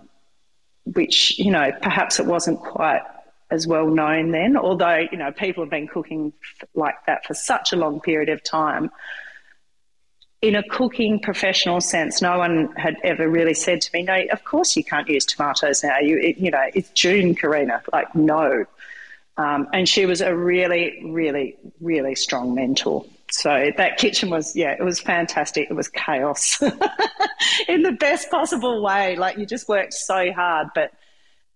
which, 0.84 1.38
you 1.38 1.50
know, 1.50 1.72
perhaps 1.80 2.20
it 2.20 2.26
wasn't 2.26 2.60
quite 2.60 3.02
as 3.50 3.66
well 3.66 3.86
known 3.86 4.30
then, 4.30 4.56
although, 4.56 5.06
you 5.10 5.16
know, 5.16 5.32
people 5.32 5.64
have 5.64 5.70
been 5.70 5.88
cooking 5.88 6.32
like 6.74 6.94
that 7.06 7.24
for 7.24 7.34
such 7.34 7.72
a 7.72 7.76
long 7.76 8.00
period 8.00 8.28
of 8.28 8.42
time. 8.42 8.90
In 10.40 10.54
a 10.54 10.62
cooking 10.62 11.18
professional 11.18 11.80
sense, 11.80 12.22
no 12.22 12.38
one 12.38 12.70
had 12.76 12.96
ever 13.02 13.28
really 13.28 13.54
said 13.54 13.80
to 13.80 13.90
me, 13.92 14.02
"No, 14.02 14.22
of 14.30 14.44
course 14.44 14.76
you 14.76 14.84
can't 14.84 15.08
use 15.08 15.24
tomatoes 15.24 15.82
now. 15.82 15.98
You, 15.98 16.18
it, 16.18 16.38
you 16.38 16.50
know, 16.52 16.64
it's 16.74 16.90
June, 16.90 17.34
Karina." 17.34 17.82
Like, 17.92 18.14
no. 18.14 18.66
Um, 19.36 19.68
and 19.72 19.88
she 19.88 20.06
was 20.06 20.20
a 20.20 20.36
really, 20.36 21.02
really, 21.04 21.56
really 21.80 22.14
strong 22.14 22.54
mentor. 22.54 23.04
So 23.30 23.70
that 23.76 23.98
kitchen 23.98 24.30
was, 24.30 24.56
yeah, 24.56 24.72
it 24.72 24.82
was 24.82 25.00
fantastic. 25.00 25.70
It 25.70 25.74
was 25.74 25.88
chaos 25.88 26.62
in 27.68 27.82
the 27.82 27.92
best 27.92 28.30
possible 28.30 28.82
way. 28.82 29.16
Like 29.16 29.38
you 29.38 29.46
just 29.46 29.68
worked 29.68 29.94
so 29.94 30.32
hard, 30.32 30.68
but 30.74 30.92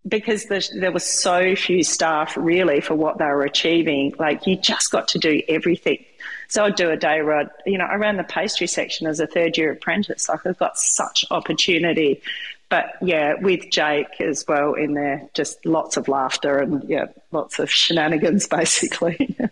because 0.06 0.46
there 0.46 0.92
were 0.92 0.98
so 0.98 1.54
few 1.54 1.84
staff 1.84 2.36
really 2.36 2.80
for 2.80 2.94
what 2.94 3.18
they 3.18 3.24
were 3.24 3.44
achieving, 3.44 4.12
like 4.18 4.46
you 4.46 4.56
just 4.56 4.90
got 4.90 5.08
to 5.08 5.18
do 5.18 5.40
everything. 5.48 6.04
So 6.48 6.64
I'd 6.64 6.74
do 6.74 6.90
a 6.90 6.96
day 6.96 7.22
where 7.22 7.38
I'd, 7.38 7.50
you 7.64 7.78
know, 7.78 7.84
I 7.84 7.94
ran 7.94 8.16
the 8.16 8.24
pastry 8.24 8.66
section 8.66 9.06
as 9.06 9.20
a 9.20 9.26
third 9.26 9.56
year 9.56 9.72
apprentice. 9.72 10.28
Like 10.28 10.44
I've 10.44 10.58
got 10.58 10.76
such 10.76 11.24
opportunity, 11.30 12.20
but 12.68 12.96
yeah, 13.00 13.34
with 13.34 13.70
Jake 13.70 14.20
as 14.20 14.44
well 14.48 14.74
in 14.74 14.94
there, 14.94 15.28
just 15.34 15.64
lots 15.64 15.96
of 15.96 16.08
laughter 16.08 16.58
and 16.58 16.82
yeah, 16.88 17.06
lots 17.30 17.58
of 17.58 17.70
shenanigans 17.70 18.46
basically. 18.48 19.36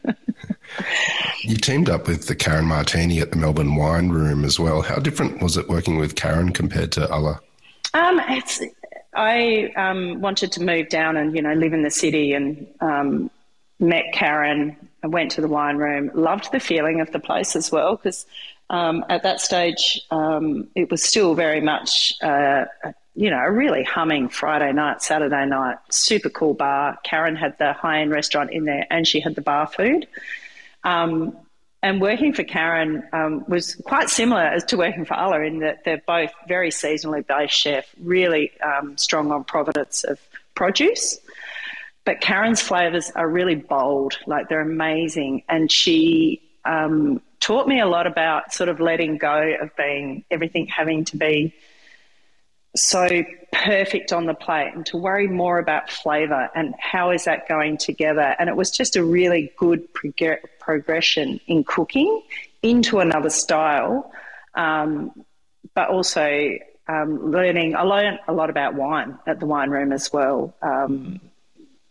you 1.43 1.57
teamed 1.57 1.89
up 1.89 2.07
with 2.07 2.27
the 2.27 2.35
Karen 2.35 2.67
Martini 2.67 3.21
at 3.21 3.31
the 3.31 3.37
Melbourne 3.37 3.77
Wine 3.77 4.11
Room 4.11 4.45
as 4.45 4.59
well. 4.59 4.83
How 4.83 4.99
different 4.99 5.43
was 5.43 5.57
it 5.57 5.69
working 5.69 5.99
with 5.99 6.17
Karen 6.17 6.53
compared 6.53 6.93
to 6.93 7.11
Alla? 7.11 7.41
Um, 7.95 8.21
it's 8.29 8.61
I 9.15 9.73
um, 9.77 10.21
wanted 10.21 10.53
to 10.53 10.63
move 10.63 10.89
down 10.89 11.17
and 11.17 11.35
you 11.35 11.43
know 11.43 11.55
live 11.55 11.73
in 11.73 11.83
the 11.83 11.91
city 11.91 12.33
and 12.33 12.67
um, 12.81 13.31
met 13.79 14.05
Karen. 14.13 14.77
I 15.03 15.07
went 15.07 15.33
to 15.33 15.41
the 15.41 15.49
wine 15.49 15.77
room, 15.77 16.11
loved 16.15 16.53
the 16.53 16.61
feeling 16.61 17.01
of 17.01 17.11
the 17.11 17.19
place 17.19 17.57
as 17.57 17.73
well 17.73 17.97
because 17.97 18.27
um, 18.69 19.05
at 19.09 19.23
that 19.23 19.41
stage 19.41 20.01
um, 20.11 20.69
it 20.75 20.91
was 20.91 21.03
still 21.03 21.35
very 21.35 21.61
much 21.61 22.13
uh, 22.23 22.67
you 23.15 23.31
know 23.31 23.39
a 23.39 23.51
really 23.51 23.83
humming 23.83 24.29
Friday 24.29 24.73
night, 24.73 25.03
Saturday 25.03 25.47
night, 25.47 25.79
super 25.91 26.31
cool 26.31 26.55
bar. 26.55 26.99
Karen 27.03 27.35
had 27.35 27.59
the 27.59 27.73
high 27.73 28.01
end 28.01 28.13
restaurant 28.13 28.53
in 28.53 28.65
there 28.65 28.87
and 28.91 29.07
she 29.07 29.21
had 29.21 29.35
the 29.35 29.43
bar 29.43 29.67
food. 29.67 30.07
Um, 30.85 31.37
and 31.83 32.01
working 32.01 32.35
for 32.35 32.45
Karen 32.45 33.03
um, 33.13 33.45
was 33.49 33.75
quite 33.87 34.11
similar 34.11 34.43
as 34.43 34.65
to 34.65 34.77
working 34.77 35.07
for 35.07 35.15
Alla 35.15 35.41
in 35.41 35.61
that 35.61 35.85
they're 35.85 36.03
both 36.07 36.31
very 36.47 36.71
seasonally 36.71 37.27
based 37.27 37.55
chef, 37.55 37.87
really 37.99 38.51
um, 38.61 38.99
strong 38.99 39.33
on 39.33 39.45
provenance 39.45 40.05
of 40.05 40.21
produce. 40.55 41.19
But 42.05 42.21
Karen's 42.21 42.61
flavors 42.61 43.11
are 43.15 43.29
really 43.29 43.55
bold, 43.55 44.19
like 44.27 44.49
they're 44.49 44.61
amazing. 44.61 45.43
And 45.49 45.73
she 45.73 46.43
um, 46.67 47.23
taught 47.41 47.67
me 47.67 47.81
a 47.81 47.87
lot 47.87 48.07
about 48.07 48.53
sort 48.53 48.69
of 48.69 48.79
letting 48.81 49.17
go 49.17 49.55
of 49.61 49.75
being 49.77 50.25
everything 50.31 50.67
having 50.67 51.05
to 51.07 51.17
be 51.17 51.55
so 52.75 53.25
perfect 53.53 54.13
on 54.13 54.27
the 54.27 54.35
plate 54.35 54.73
and 54.75 54.87
to 54.87 54.97
worry 54.97 55.27
more 55.27 55.59
about 55.59 55.91
flavor 55.91 56.49
and 56.55 56.75
how 56.79 57.11
is 57.11 57.25
that 57.25 57.49
going 57.49 57.77
together. 57.77 58.37
And 58.39 58.49
it 58.49 58.57
was 58.57 58.71
just 58.71 58.97
a 58.97 59.05
really 59.05 59.53
good 59.57 59.93
prog- 59.93 60.39
progression 60.59 61.41
in 61.47 61.65
cooking 61.65 62.23
into 62.63 63.01
another 63.01 63.31
style, 63.31 64.13
um, 64.55 65.25
but 65.75 65.89
also 65.89 66.59
um, 66.87 67.31
learning. 67.31 67.75
I 67.75 67.83
learned 67.83 68.21
a 68.29 68.33
lot 68.33 68.51
about 68.51 68.75
wine 68.75 69.19
at 69.27 69.41
the 69.41 69.47
wine 69.47 69.71
room 69.71 69.93
as 69.93 70.13
well. 70.13 70.55
Um, 70.63 71.21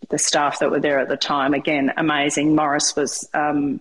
the 0.10 0.18
staff 0.18 0.60
that 0.60 0.72
were 0.72 0.80
there 0.80 1.00
at 1.00 1.10
the 1.10 1.18
time, 1.18 1.54
again, 1.54 1.94
amazing. 1.98 2.56
Maurice 2.56 2.96
was 2.96 3.30
um, 3.34 3.80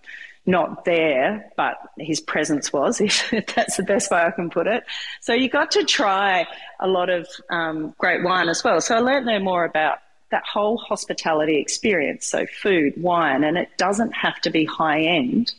not 0.48 0.86
there, 0.86 1.52
but 1.56 1.76
his 1.98 2.20
presence 2.20 2.72
was, 2.72 3.00
if 3.02 3.30
that's 3.54 3.76
the 3.76 3.82
best 3.82 4.10
way 4.10 4.18
I 4.18 4.30
can 4.30 4.50
put 4.50 4.66
it. 4.66 4.82
So 5.20 5.34
you 5.34 5.48
got 5.48 5.72
to 5.72 5.84
try 5.84 6.46
a 6.80 6.88
lot 6.88 7.10
of 7.10 7.28
um, 7.50 7.94
great 7.98 8.24
wine 8.24 8.48
as 8.48 8.64
well. 8.64 8.80
So 8.80 8.96
I 8.96 9.00
learned 9.00 9.28
there 9.28 9.40
more 9.40 9.64
about 9.64 9.98
that 10.30 10.44
whole 10.50 10.78
hospitality 10.78 11.60
experience. 11.60 12.26
So 12.26 12.46
food, 12.46 12.94
wine, 12.96 13.44
and 13.44 13.56
it 13.58 13.68
doesn't 13.76 14.12
have 14.12 14.40
to 14.40 14.50
be 14.50 14.64
high 14.64 15.02
end 15.02 15.52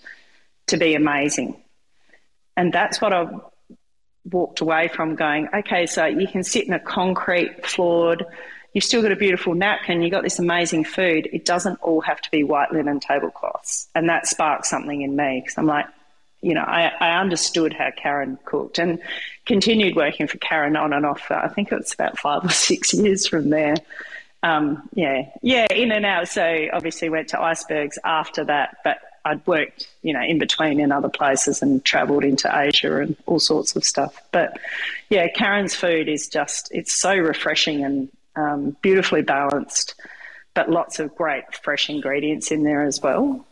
to 0.68 0.78
be 0.78 0.96
amazing. 0.96 1.62
And 2.58 2.74
that's 2.74 3.00
what 3.00 3.14
I 3.14 3.28
walked 4.30 4.62
away 4.62 4.88
from 4.88 5.16
going, 5.16 5.50
okay, 5.54 5.86
so 5.86 6.06
you 6.06 6.28
can 6.28 6.44
sit 6.44 6.68
in 6.68 6.74
a 6.74 6.80
concrete 6.80 7.66
floored 7.66 8.26
you've 8.74 8.84
still 8.84 9.02
got 9.02 9.12
a 9.12 9.16
beautiful 9.16 9.56
napkin, 9.56 10.02
you've 10.02 10.12
got 10.12 10.24
this 10.24 10.40
amazing 10.40 10.84
food. 10.84 11.28
It 11.32 11.46
doesn't 11.46 11.80
all 11.82 12.02
have 12.02 12.22
to 12.22 12.32
be 12.32 12.44
white 12.44 12.72
linen 12.72 13.00
tablecloths. 13.00 13.88
And 13.96 14.10
that 14.10 14.28
sparked 14.28 14.66
something 14.66 15.02
in 15.02 15.16
me 15.16 15.42
because 15.44 15.58
I'm 15.58 15.66
like, 15.66 15.86
you 16.42 16.54
know, 16.54 16.62
I, 16.62 16.92
I, 17.00 17.20
understood 17.20 17.74
how 17.74 17.92
Karen 17.92 18.40
cooked 18.46 18.80
and 18.80 19.00
continued 19.46 19.98
working 19.98 20.28
for 20.28 20.38
Karen 20.38 20.78
on 20.78 20.94
and 20.94 21.06
off. 21.06 21.30
I 21.32 21.50
think 21.50 21.72
it 21.72 21.76
was 21.76 21.94
about 21.94 22.18
five 22.18 22.46
or 22.46 22.50
six 22.50 22.94
years 22.94 23.28
from 23.28 23.50
there. 23.50 23.76
Um, 24.42 24.88
yeah, 24.94 25.30
yeah, 25.42 25.68
in 25.70 25.92
and 25.92 26.06
out. 26.06 26.30
So 26.30 26.68
obviously 26.72 27.10
went 27.10 27.30
to 27.30 27.42
icebergs 27.42 28.00
after 28.06 28.46
that, 28.46 28.78
but 28.86 29.00
I'd 29.26 29.46
worked, 29.46 29.88
you 30.02 30.14
know, 30.14 30.22
in 30.22 30.40
between 30.40 30.80
in 30.80 30.94
other 30.94 31.10
places 31.10 31.62
and 31.62 31.84
travelled 31.84 32.24
into 32.24 32.50
Asia 32.54 33.02
and 33.02 33.18
all 33.26 33.40
sorts 33.40 33.76
of 33.76 33.84
stuff. 33.84 34.22
But 34.32 34.58
yeah, 35.10 35.28
Karen's 35.28 35.76
food 35.76 36.08
is 36.08 36.30
just, 36.30 36.70
it's 36.72 36.94
so 36.94 37.14
refreshing 37.14 37.84
and 37.84 38.10
um, 38.40 38.76
beautifully 38.82 39.22
balanced, 39.22 39.96
but 40.54 40.70
lots 40.70 41.00
of 41.00 41.14
great 41.16 41.44
fresh 41.64 41.90
ingredients 41.90 42.52
in 42.52 42.64
there 42.64 42.84
as 42.84 43.02
well. 43.02 43.46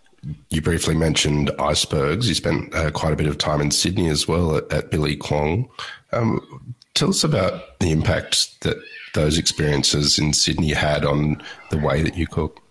You 0.50 0.62
briefly 0.62 0.96
mentioned 0.96 1.52
icebergs. 1.60 2.28
You 2.28 2.36
spent 2.36 2.74
uh, 2.74 2.92
quite 2.92 3.14
a 3.14 3.16
bit 3.16 3.28
of 3.28 3.38
time 3.38 3.62
in 3.62 3.72
Sydney 3.72 4.10
as 4.10 4.28
well 4.28 4.56
at, 4.56 4.72
at 4.72 4.92
Billy 4.92 5.16
Kwong. 5.16 5.70
Um, 6.12 6.76
tell 6.94 7.10
us 7.10 7.24
about 7.24 7.80
the 7.80 7.92
impact 7.92 8.62
that 8.62 8.78
those 9.14 9.38
experiences 9.38 10.20
in 10.20 10.34
Sydney 10.34 10.74
had 10.74 11.06
on 11.06 11.42
the 11.70 11.78
way 11.78 12.02
that 12.02 12.18
you 12.18 12.28
cook. 12.28 12.62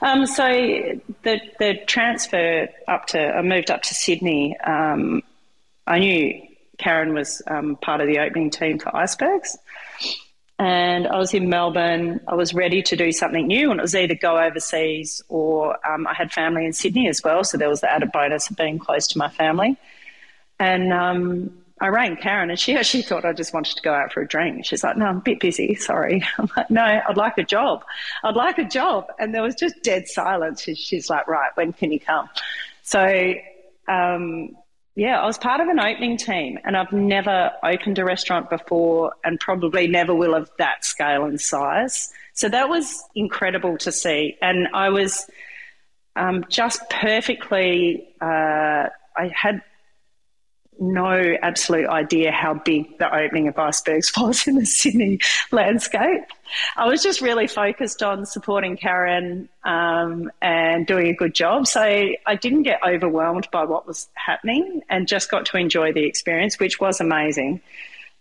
Um, 0.00 0.26
so 0.26 0.44
the 1.22 1.40
the 1.58 1.80
transfer 1.86 2.68
up 2.88 3.06
to 3.06 3.20
I 3.20 3.42
moved 3.42 3.70
up 3.70 3.82
to 3.82 3.94
Sydney. 3.94 4.56
Um, 4.60 5.22
I 5.86 5.98
knew 5.98 6.40
Karen 6.78 7.14
was 7.14 7.42
um, 7.46 7.76
part 7.76 8.00
of 8.00 8.06
the 8.06 8.18
opening 8.18 8.50
team 8.50 8.78
for 8.78 8.94
Icebergs, 8.94 9.56
and 10.62 11.08
I 11.08 11.18
was 11.18 11.34
in 11.34 11.48
Melbourne. 11.48 12.20
I 12.28 12.36
was 12.36 12.54
ready 12.54 12.82
to 12.82 12.94
do 12.94 13.10
something 13.10 13.48
new, 13.48 13.72
and 13.72 13.80
it 13.80 13.82
was 13.82 13.96
either 13.96 14.14
go 14.14 14.38
overseas 14.38 15.20
or 15.28 15.76
um, 15.84 16.06
I 16.06 16.14
had 16.14 16.30
family 16.32 16.64
in 16.64 16.72
Sydney 16.72 17.08
as 17.08 17.20
well, 17.24 17.42
so 17.42 17.58
there 17.58 17.68
was 17.68 17.80
the 17.80 17.90
added 17.90 18.12
bonus 18.12 18.48
of 18.48 18.56
being 18.56 18.78
close 18.78 19.08
to 19.08 19.18
my 19.18 19.28
family. 19.28 19.76
And 20.60 20.92
um, 20.92 21.50
I 21.80 21.88
rang 21.88 22.16
Karen, 22.16 22.48
and 22.48 22.60
she 22.60 22.76
actually 22.76 23.02
thought 23.02 23.24
I 23.24 23.32
just 23.32 23.52
wanted 23.52 23.74
to 23.74 23.82
go 23.82 23.92
out 23.92 24.12
for 24.12 24.20
a 24.20 24.28
drink. 24.28 24.64
She's 24.64 24.84
like, 24.84 24.96
"No, 24.96 25.06
I'm 25.06 25.16
a 25.16 25.20
bit 25.20 25.40
busy. 25.40 25.74
Sorry." 25.74 26.22
I'm 26.38 26.48
like, 26.56 26.70
"No, 26.70 26.82
I'd 26.82 27.16
like 27.16 27.38
a 27.38 27.44
job. 27.44 27.84
I'd 28.22 28.36
like 28.36 28.58
a 28.58 28.64
job." 28.64 29.06
And 29.18 29.34
there 29.34 29.42
was 29.42 29.56
just 29.56 29.82
dead 29.82 30.06
silence. 30.06 30.62
She's 30.62 31.10
like, 31.10 31.26
"Right, 31.26 31.50
when 31.56 31.72
can 31.72 31.90
you 31.90 31.98
come?" 31.98 32.28
So 32.82 33.34
um, 33.88 34.56
yeah, 34.94 35.20
I 35.20 35.26
was 35.26 35.38
part 35.38 35.60
of 35.60 35.68
an 35.68 35.80
opening 35.80 36.16
team 36.18 36.58
and 36.64 36.76
I've 36.76 36.92
never 36.92 37.50
opened 37.62 37.98
a 37.98 38.04
restaurant 38.04 38.50
before 38.50 39.14
and 39.24 39.40
probably 39.40 39.86
never 39.86 40.14
will 40.14 40.34
of 40.34 40.50
that 40.58 40.84
scale 40.84 41.24
and 41.24 41.40
size. 41.40 42.12
So 42.34 42.48
that 42.50 42.68
was 42.68 43.02
incredible 43.14 43.78
to 43.78 43.92
see. 43.92 44.36
And 44.42 44.68
I 44.74 44.90
was 44.90 45.30
um, 46.14 46.44
just 46.48 46.88
perfectly, 46.90 48.06
uh, 48.20 48.88
I 49.16 49.30
had 49.34 49.62
no 50.80 51.36
absolute 51.42 51.88
idea 51.88 52.32
how 52.32 52.54
big 52.54 52.98
the 52.98 53.14
opening 53.14 53.48
of 53.48 53.58
icebergs 53.58 54.12
was 54.16 54.46
in 54.46 54.56
the 54.56 54.66
Sydney 54.66 55.20
landscape. 55.50 56.22
I 56.76 56.86
was 56.86 57.02
just 57.02 57.20
really 57.20 57.46
focused 57.46 58.02
on 58.02 58.26
supporting 58.26 58.76
Karen 58.76 59.48
um, 59.64 60.30
and 60.40 60.86
doing 60.86 61.08
a 61.08 61.14
good 61.14 61.34
job. 61.34 61.66
So 61.66 61.80
I 61.80 62.34
didn't 62.40 62.64
get 62.64 62.80
overwhelmed 62.86 63.48
by 63.50 63.64
what 63.64 63.86
was 63.86 64.08
happening 64.14 64.82
and 64.88 65.06
just 65.06 65.30
got 65.30 65.46
to 65.46 65.56
enjoy 65.56 65.92
the 65.92 66.04
experience, 66.04 66.58
which 66.58 66.80
was 66.80 67.00
amazing. 67.00 67.60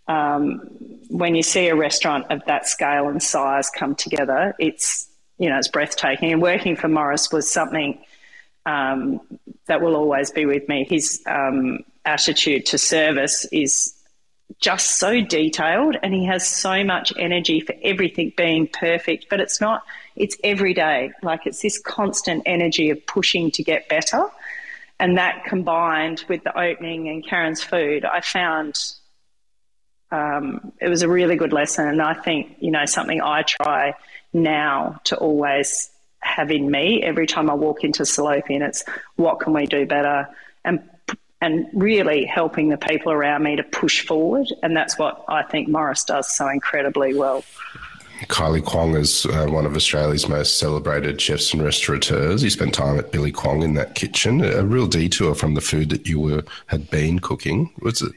Um, 0.07 0.59
when 1.09 1.35
you 1.35 1.43
see 1.43 1.67
a 1.67 1.75
restaurant 1.75 2.27
of 2.29 2.43
that 2.45 2.67
scale 2.67 3.07
and 3.07 3.21
size 3.21 3.69
come 3.69 3.95
together, 3.95 4.55
it's 4.59 5.07
you 5.37 5.49
know 5.49 5.57
it's 5.57 5.67
breathtaking. 5.67 6.31
And 6.31 6.41
working 6.41 6.75
for 6.75 6.87
Maurice 6.87 7.31
was 7.31 7.49
something 7.49 8.01
um, 8.65 9.21
that 9.67 9.81
will 9.81 9.95
always 9.95 10.31
be 10.31 10.45
with 10.45 10.67
me. 10.67 10.85
His 10.89 11.21
um, 11.25 11.79
attitude 12.05 12.65
to 12.67 12.77
service 12.77 13.45
is 13.51 13.95
just 14.59 14.97
so 14.97 15.21
detailed 15.21 15.95
and 16.03 16.13
he 16.13 16.25
has 16.25 16.45
so 16.47 16.83
much 16.83 17.13
energy 17.17 17.61
for 17.61 17.73
everything 17.83 18.33
being 18.35 18.67
perfect 18.67 19.27
but 19.29 19.39
it's 19.39 19.61
not 19.61 19.81
it's 20.15 20.35
every 20.43 20.73
day. 20.73 21.11
Like 21.23 21.47
it's 21.47 21.61
this 21.61 21.79
constant 21.79 22.43
energy 22.45 22.89
of 22.89 23.05
pushing 23.05 23.51
to 23.51 23.63
get 23.63 23.87
better. 23.87 24.27
And 24.99 25.17
that 25.17 25.45
combined 25.45 26.25
with 26.27 26.43
the 26.43 26.57
opening 26.57 27.09
and 27.09 27.25
karen's 27.25 27.63
food 27.63 28.05
i 28.05 28.21
found 28.21 28.77
um, 30.11 30.73
it 30.81 30.89
was 30.89 31.01
a 31.03 31.09
really 31.09 31.37
good 31.37 31.53
lesson. 31.53 31.87
And 31.87 32.01
i 32.01 32.13
think 32.13 32.57
you 32.59 32.71
know 32.71 32.85
something 32.85 33.21
i 33.21 33.41
try 33.43 33.95
now 34.33 34.99
to 35.05 35.17
always 35.17 35.89
have 36.31 36.51
in 36.51 36.71
me 36.71 37.03
every 37.03 37.27
time 37.27 37.49
i 37.49 37.53
walk 37.53 37.83
into 37.83 38.03
salopian 38.03 38.61
it's 38.61 38.83
what 39.15 39.39
can 39.39 39.53
we 39.53 39.65
do 39.65 39.85
better 39.85 40.27
and 40.63 40.81
and 41.41 41.67
really 41.73 42.23
helping 42.23 42.69
the 42.69 42.77
people 42.77 43.11
around 43.11 43.43
me 43.43 43.55
to 43.55 43.63
push 43.63 44.05
forward. 44.05 44.47
And 44.61 44.77
that's 44.77 44.97
what 44.97 45.25
I 45.27 45.41
think 45.41 45.67
Maurice 45.67 46.03
does 46.03 46.33
so 46.33 46.47
incredibly 46.47 47.15
well. 47.15 47.43
Kylie 48.27 48.63
Kwong 48.63 48.95
is 48.95 49.25
uh, 49.25 49.47
one 49.47 49.65
of 49.65 49.75
Australia's 49.75 50.29
most 50.29 50.59
celebrated 50.59 51.19
chefs 51.19 51.53
and 51.53 51.63
restaurateurs. 51.63 52.43
You 52.43 52.51
spent 52.51 52.75
time 52.75 52.99
at 52.99 53.11
Billy 53.11 53.31
Kwong 53.31 53.63
in 53.63 53.73
that 53.73 53.95
kitchen. 53.95 54.43
A 54.45 54.63
real 54.63 54.85
detour 54.85 55.33
from 55.33 55.55
the 55.55 55.61
food 55.61 55.89
that 55.89 56.07
you 56.07 56.19
were 56.19 56.43
had 56.67 56.87
been 56.91 57.17
cooking. 57.17 57.71
Was 57.79 58.03
it? 58.03 58.11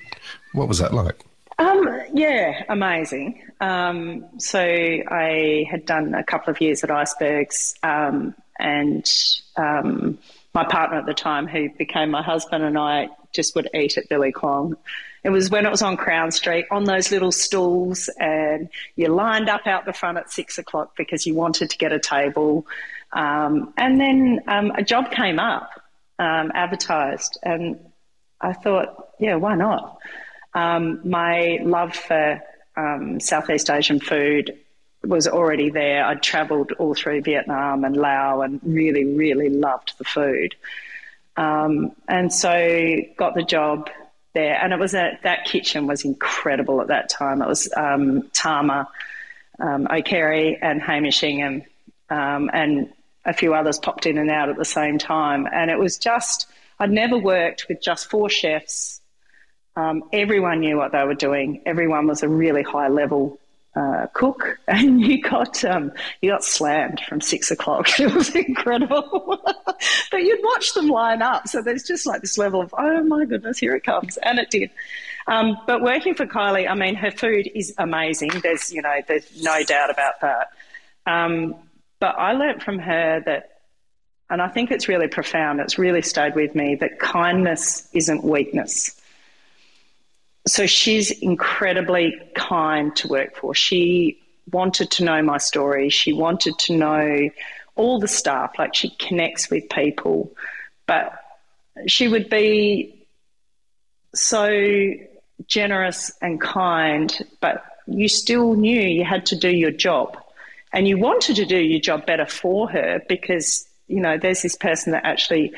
What 0.52 0.68
was 0.68 0.78
that 0.78 0.92
like? 0.92 1.24
Um, 1.58 1.88
yeah, 2.12 2.64
amazing. 2.68 3.42
Um, 3.60 4.26
so 4.38 4.60
I 4.60 5.66
had 5.70 5.86
done 5.86 6.14
a 6.14 6.24
couple 6.24 6.50
of 6.50 6.60
years 6.60 6.82
at 6.82 6.90
Icebergs, 6.90 7.74
um, 7.82 8.34
and 8.58 9.10
um, 9.56 10.18
my 10.52 10.64
partner 10.64 10.98
at 10.98 11.06
the 11.06 11.14
time, 11.14 11.46
who 11.46 11.70
became 11.70 12.10
my 12.10 12.22
husband, 12.22 12.64
and 12.64 12.78
I 12.78 13.08
just 13.32 13.54
would 13.54 13.68
eat 13.74 13.96
at 13.98 14.08
Billy 14.08 14.32
Kwong. 14.32 14.76
It 15.22 15.30
was 15.30 15.48
when 15.48 15.64
it 15.64 15.70
was 15.70 15.82
on 15.82 15.96
Crown 15.96 16.30
Street 16.32 16.66
on 16.70 16.84
those 16.84 17.10
little 17.10 17.32
stools, 17.32 18.10
and 18.18 18.68
you 18.96 19.08
lined 19.08 19.48
up 19.48 19.66
out 19.66 19.86
the 19.86 19.92
front 19.92 20.18
at 20.18 20.30
six 20.30 20.58
o'clock 20.58 20.96
because 20.96 21.24
you 21.24 21.34
wanted 21.34 21.70
to 21.70 21.78
get 21.78 21.92
a 21.92 22.00
table. 22.00 22.66
Um, 23.12 23.72
and 23.76 24.00
then 24.00 24.40
um, 24.48 24.72
a 24.72 24.82
job 24.82 25.12
came 25.12 25.38
up, 25.38 25.70
advertised, 26.18 27.38
and 27.42 27.78
I 28.40 28.52
thought, 28.52 29.12
yeah, 29.18 29.36
why 29.36 29.54
not? 29.54 29.98
Um, 30.54 31.00
my 31.08 31.58
love 31.62 31.94
for 31.94 32.40
um, 32.76 33.20
Southeast 33.20 33.70
Asian 33.70 34.00
food 34.00 34.58
was 35.02 35.28
already 35.28 35.70
there. 35.70 36.04
I'd 36.04 36.22
travelled 36.22 36.72
all 36.72 36.94
through 36.94 37.22
Vietnam 37.22 37.84
and 37.84 37.96
Laos 37.96 38.44
and 38.44 38.60
really, 38.64 39.04
really 39.04 39.50
loved 39.50 39.98
the 39.98 40.04
food. 40.04 40.54
Um, 41.36 41.92
and 42.08 42.32
so 42.32 42.96
got 43.16 43.34
the 43.34 43.42
job 43.42 43.90
there. 44.34 44.54
And 44.62 44.72
it 44.72 44.78
was 44.78 44.94
a, 44.94 45.18
that 45.22 45.44
kitchen 45.44 45.86
was 45.86 46.04
incredible 46.04 46.80
at 46.80 46.88
that 46.88 47.08
time. 47.08 47.42
It 47.42 47.48
was 47.48 47.72
um, 47.76 48.28
Tama, 48.32 48.88
um, 49.58 49.86
O'Kerry, 49.90 50.58
and 50.60 50.80
Hamish 50.80 51.22
Ingham, 51.22 51.62
um, 52.10 52.50
and 52.52 52.92
a 53.24 53.32
few 53.32 53.54
others 53.54 53.78
popped 53.78 54.06
in 54.06 54.18
and 54.18 54.30
out 54.30 54.48
at 54.48 54.56
the 54.56 54.64
same 54.64 54.98
time. 54.98 55.46
And 55.50 55.70
it 55.70 55.78
was 55.78 55.98
just, 55.98 56.46
I'd 56.78 56.90
never 56.90 57.18
worked 57.18 57.66
with 57.68 57.80
just 57.80 58.10
four 58.10 58.28
chefs. 58.28 59.00
Um, 59.76 60.04
everyone 60.12 60.60
knew 60.60 60.76
what 60.76 60.92
they 60.92 61.02
were 61.04 61.14
doing. 61.14 61.62
Everyone 61.66 62.06
was 62.06 62.22
a 62.22 62.28
really 62.28 62.62
high 62.62 62.88
level 62.88 63.38
uh, 63.74 64.06
cook, 64.12 64.58
and 64.68 65.00
you 65.00 65.20
got 65.20 65.64
um, 65.64 65.92
you 66.20 66.30
got 66.30 66.44
slammed 66.44 67.00
from 67.08 67.20
six 67.20 67.50
o'clock. 67.50 67.88
It 67.98 68.12
was 68.12 68.34
incredible, 68.34 69.42
but 70.10 70.22
you'd 70.22 70.40
watch 70.42 70.74
them 70.74 70.88
line 70.88 71.22
up. 71.22 71.48
So 71.48 71.62
there's 71.62 71.82
just 71.82 72.06
like 72.06 72.20
this 72.20 72.38
level 72.38 72.60
of 72.60 72.74
oh 72.76 73.02
my 73.02 73.24
goodness, 73.24 73.58
here 73.58 73.74
it 73.74 73.84
comes, 73.84 74.16
and 74.18 74.38
it 74.38 74.50
did. 74.50 74.70
Um, 75.26 75.56
but 75.66 75.80
working 75.80 76.14
for 76.14 76.26
Kylie, 76.26 76.68
I 76.68 76.74
mean, 76.74 76.94
her 76.96 77.10
food 77.10 77.50
is 77.54 77.74
amazing. 77.78 78.30
There's 78.42 78.72
you 78.72 78.82
know 78.82 79.00
there's 79.08 79.42
no 79.42 79.62
doubt 79.64 79.90
about 79.90 80.20
that. 80.20 80.48
Um, 81.06 81.56
but 81.98 82.16
I 82.18 82.32
learnt 82.32 82.62
from 82.62 82.78
her 82.78 83.22
that, 83.26 83.60
and 84.30 84.40
I 84.40 84.48
think 84.48 84.70
it's 84.70 84.86
really 84.86 85.08
profound. 85.08 85.60
It's 85.60 85.78
really 85.78 86.02
stayed 86.02 86.34
with 86.34 86.54
me 86.54 86.76
that 86.76 87.00
kindness 87.00 87.88
isn't 87.92 88.22
weakness 88.22 88.93
so 90.46 90.66
she's 90.66 91.10
incredibly 91.10 92.20
kind 92.34 92.94
to 92.96 93.08
work 93.08 93.36
for. 93.36 93.54
She 93.54 94.20
wanted 94.50 94.90
to 94.92 95.04
know 95.04 95.22
my 95.22 95.38
story. 95.38 95.88
She 95.88 96.12
wanted 96.12 96.58
to 96.60 96.76
know 96.76 97.30
all 97.76 97.98
the 97.98 98.08
stuff. 98.08 98.54
Like 98.58 98.74
she 98.74 98.90
connects 98.90 99.50
with 99.50 99.68
people, 99.70 100.32
but 100.86 101.18
she 101.86 102.08
would 102.08 102.28
be 102.28 103.06
so 104.14 104.92
generous 105.46 106.12
and 106.20 106.40
kind, 106.40 107.26
but 107.40 107.64
you 107.86 108.08
still 108.08 108.54
knew 108.54 108.80
you 108.80 109.04
had 109.04 109.26
to 109.26 109.36
do 109.36 109.48
your 109.48 109.70
job. 109.70 110.16
And 110.72 110.88
you 110.88 110.98
wanted 110.98 111.36
to 111.36 111.46
do 111.46 111.58
your 111.58 111.80
job 111.80 112.06
better 112.06 112.26
for 112.26 112.68
her 112.70 113.00
because, 113.08 113.66
you 113.86 114.00
know, 114.00 114.18
there's 114.18 114.42
this 114.42 114.56
person 114.56 114.92
that 114.92 115.04
actually 115.04 115.52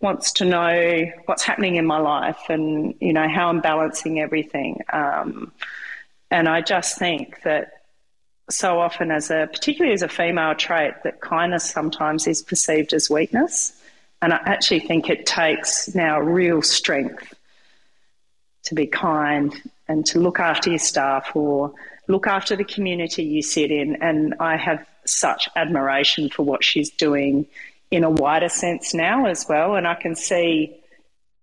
wants 0.00 0.32
to 0.34 0.44
know 0.44 1.06
what's 1.26 1.42
happening 1.42 1.76
in 1.76 1.86
my 1.86 1.98
life 1.98 2.38
and 2.48 2.94
you 3.00 3.12
know 3.12 3.28
how 3.28 3.48
I'm 3.48 3.60
balancing 3.60 4.20
everything. 4.20 4.80
Um, 4.92 5.52
and 6.30 6.48
I 6.48 6.60
just 6.60 6.98
think 6.98 7.42
that 7.42 7.72
so 8.50 8.80
often, 8.80 9.10
as 9.10 9.30
a 9.30 9.48
particularly 9.52 9.94
as 9.94 10.02
a 10.02 10.08
female 10.08 10.54
trait, 10.54 10.94
that 11.04 11.20
kindness 11.20 11.68
sometimes 11.68 12.26
is 12.26 12.42
perceived 12.42 12.92
as 12.92 13.10
weakness. 13.10 13.72
And 14.22 14.32
I 14.32 14.40
actually 14.44 14.80
think 14.80 15.10
it 15.10 15.26
takes 15.26 15.94
now 15.94 16.18
real 16.18 16.62
strength 16.62 17.34
to 18.64 18.74
be 18.74 18.86
kind 18.86 19.54
and 19.86 20.04
to 20.06 20.18
look 20.18 20.40
after 20.40 20.70
your 20.70 20.78
staff 20.78 21.34
or 21.34 21.72
look 22.08 22.26
after 22.26 22.56
the 22.56 22.64
community 22.64 23.22
you 23.22 23.42
sit 23.42 23.70
in. 23.70 23.96
And 24.02 24.34
I 24.40 24.56
have 24.56 24.84
such 25.04 25.48
admiration 25.56 26.30
for 26.30 26.42
what 26.42 26.64
she's 26.64 26.90
doing 26.90 27.46
in 27.90 28.04
a 28.04 28.10
wider 28.10 28.48
sense 28.48 28.94
now 28.94 29.26
as 29.26 29.46
well. 29.48 29.74
And 29.74 29.86
I 29.86 29.94
can 29.94 30.14
see 30.14 30.78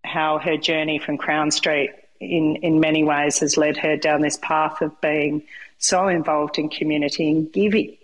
how 0.03 0.37
her 0.37 0.57
journey 0.57 0.99
from 0.99 1.17
Crown 1.17 1.51
Street 1.51 1.91
in, 2.19 2.57
in 2.57 2.79
many 2.79 3.03
ways 3.03 3.39
has 3.39 3.57
led 3.57 3.77
her 3.77 3.97
down 3.97 4.21
this 4.21 4.37
path 4.37 4.81
of 4.81 4.99
being 5.01 5.43
so 5.77 6.07
involved 6.07 6.57
in 6.57 6.69
community 6.69 7.29
and 7.29 7.51
giving 7.51 7.97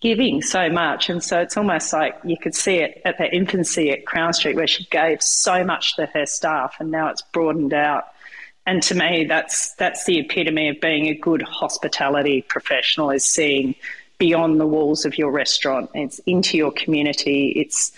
giving 0.00 0.42
so 0.42 0.68
much 0.68 1.08
and 1.08 1.24
so 1.24 1.40
it's 1.40 1.56
almost 1.56 1.90
like 1.90 2.14
you 2.22 2.36
could 2.36 2.54
see 2.54 2.76
it 2.76 3.00
at 3.06 3.16
the 3.16 3.34
infancy 3.34 3.90
at 3.90 4.04
Crown 4.04 4.32
Street 4.34 4.54
where 4.54 4.66
she 4.66 4.84
gave 4.90 5.22
so 5.22 5.64
much 5.64 5.96
to 5.96 6.04
her 6.06 6.26
staff 6.26 6.76
and 6.80 6.90
now 6.90 7.08
it's 7.08 7.22
broadened 7.32 7.72
out 7.72 8.04
and 8.66 8.82
to 8.82 8.94
me 8.94 9.24
that's 9.24 9.72
that's 9.76 10.04
the 10.04 10.18
epitome 10.18 10.68
of 10.68 10.80
being 10.82 11.06
a 11.06 11.14
good 11.14 11.40
hospitality 11.40 12.42
professional 12.42 13.10
is 13.10 13.24
seeing 13.24 13.74
beyond 14.20 14.60
the 14.60 14.66
walls 14.66 15.04
of 15.04 15.18
your 15.18 15.32
restaurant. 15.32 15.90
It's 15.94 16.20
into 16.20 16.56
your 16.56 16.70
community. 16.70 17.48
It's, 17.56 17.90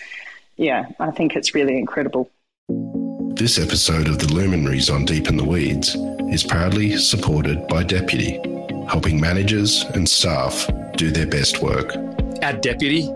yeah, 0.57 0.87
I 1.01 1.11
think 1.11 1.37
it's 1.37 1.55
really 1.55 1.77
incredible. 1.77 2.31
This 3.35 3.59
episode 3.59 4.09
of 4.09 4.21
The 4.21 4.33
Luminaries 4.33 4.89
on 4.89 5.05
Deep 5.05 5.29
in 5.29 5.37
the 5.37 5.45
Weeds 5.45 5.97
is 6.33 6.45
proudly 6.45 6.97
supported 6.97 7.67
by 7.67 7.83
Deputy, 7.83 8.41
helping 8.89 9.21
managers 9.21 9.83
and 9.95 10.09
staff 10.09 10.71
do 10.97 11.11
their 11.11 11.27
best 11.27 11.61
work. 11.61 11.97
At 12.41 12.63
Deputy, 12.63 13.09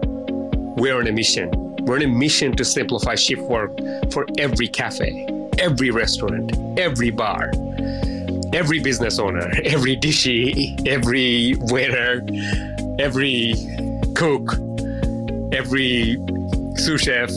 we're 0.77 0.99
on 0.99 1.07
a 1.07 1.13
mission. 1.13 1.51
We're 1.83 1.97
on 1.97 2.03
a 2.03 2.09
mission 2.09 2.57
to 2.57 2.65
simplify 2.65 3.15
shift 3.15 3.43
work 3.43 3.71
for 4.11 4.27
every 4.37 4.67
cafe, 4.67 5.29
every 5.61 5.91
restaurant, 5.91 6.57
every 6.77 7.11
bar, 7.11 7.53
every 8.53 8.81
business 8.81 9.21
owner, 9.21 9.49
every 9.65 9.97
dishy, 9.97 10.85
every 10.89 11.55
waiter, 11.71 12.27
every 12.99 13.55
cook, 14.15 14.55
every 15.53 16.17
sous 16.77 17.01
chef, 17.01 17.31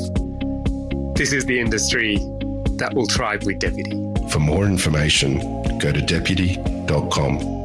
this 1.16 1.34
is 1.34 1.46
the 1.46 1.60
industry 1.60 2.16
that 2.78 2.94
will 2.94 3.08
thrive 3.08 3.46
with 3.46 3.60
Deputy. 3.60 3.92
For 4.30 4.40
more 4.40 4.66
information, 4.66 5.40
go 5.80 5.92
to 5.92 6.02
deputy.com. 6.02 7.58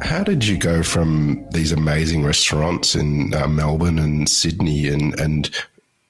How 0.00 0.22
did 0.22 0.46
you 0.46 0.56
go 0.56 0.82
from 0.82 1.46
these 1.50 1.72
amazing 1.72 2.24
restaurants 2.24 2.94
in 2.94 3.34
uh, 3.34 3.46
Melbourne 3.46 3.98
and 3.98 4.28
Sydney 4.28 4.88
and, 4.88 5.18
and 5.20 5.50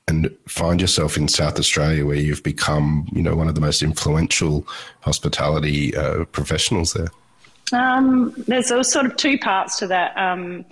and 0.07 0.35
find 0.47 0.81
yourself 0.81 1.19
in 1.19 1.29
South 1.29 1.59
Australia 1.59 2.07
where 2.07 2.17
you've 2.17 2.43
become, 2.43 3.07
you 3.13 3.23
know, 3.23 3.35
one 3.35 3.47
of 3.47 3.55
the 3.55 3.61
most 3.61 3.83
influential 3.83 4.67
hospitality 5.01 5.95
uh, 5.95 6.25
professionals 6.27 6.95
there? 6.95 7.09
Um, 7.73 8.35
there's 8.47 8.69
sort 8.69 9.07
of 9.07 9.17
two 9.17 9.39
parts 9.39 9.79
to 9.81 9.89
that. 9.89 10.17
Um, 10.17 10.65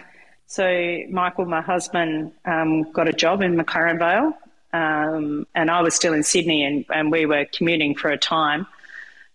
so 0.47 0.99
Michael, 1.11 1.47
my 1.47 1.61
husband, 1.61 2.33
um, 2.45 2.91
got 2.93 3.09
a 3.09 3.13
job 3.13 3.43
in 3.43 3.57
McLaren 3.57 3.99
Vale, 3.99 4.33
um, 4.73 5.47
and 5.55 5.71
I 5.71 5.83
was 5.83 5.95
still 5.95 6.15
in 6.15 6.23
Sydney, 6.23 6.65
and, 6.65 6.85
and 6.91 7.11
we 7.11 7.27
were 7.27 7.47
commuting 7.53 7.95
for 7.95 8.11
a 8.11 8.19
time, 8.19 8.67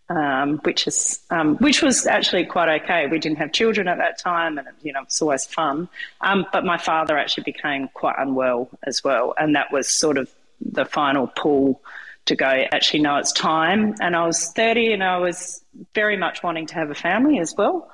um, 0.10 0.60
which 0.60 0.88
is 0.88 1.20
um, 1.30 1.58
which 1.58 1.82
was 1.82 2.06
actually 2.06 2.46
quite 2.46 2.82
okay. 2.82 3.08
We 3.08 3.20
didn't 3.20 3.38
have 3.38 3.52
children 3.52 3.88
at 3.88 3.98
that 3.98 4.20
time, 4.20 4.58
and 4.58 4.68
you 4.82 4.94
know 4.94 5.02
it's 5.04 5.22
always 5.22 5.46
fun. 5.46 5.90
but 6.22 6.66
my 6.66 6.78
father 6.78 7.18
actually 7.18 7.44
became 7.44 7.90
quite 7.90 8.16
unwell 8.18 8.70
as 8.84 9.04
well, 9.04 9.34
and 9.38 9.56
that 9.56 9.72
was 9.72 9.88
sort 9.88 10.18
of 10.18 10.30
the 10.62 10.86
final 10.86 11.28
pull 11.28 11.82
to 12.26 12.36
go, 12.36 12.46
actually, 12.46 13.02
no, 13.02 13.18
it's 13.18 13.32
time. 13.32 13.96
And 14.00 14.16
I 14.16 14.26
was 14.26 14.52
30 14.52 14.94
and 14.94 15.04
I 15.04 15.18
was 15.18 15.64
very 15.96 16.18
much 16.18 16.44
wanting 16.44 16.68
to 16.68 16.76
have 16.76 16.90
a 16.90 16.96
family 16.96 17.40
as 17.40 17.56
well. 17.58 17.90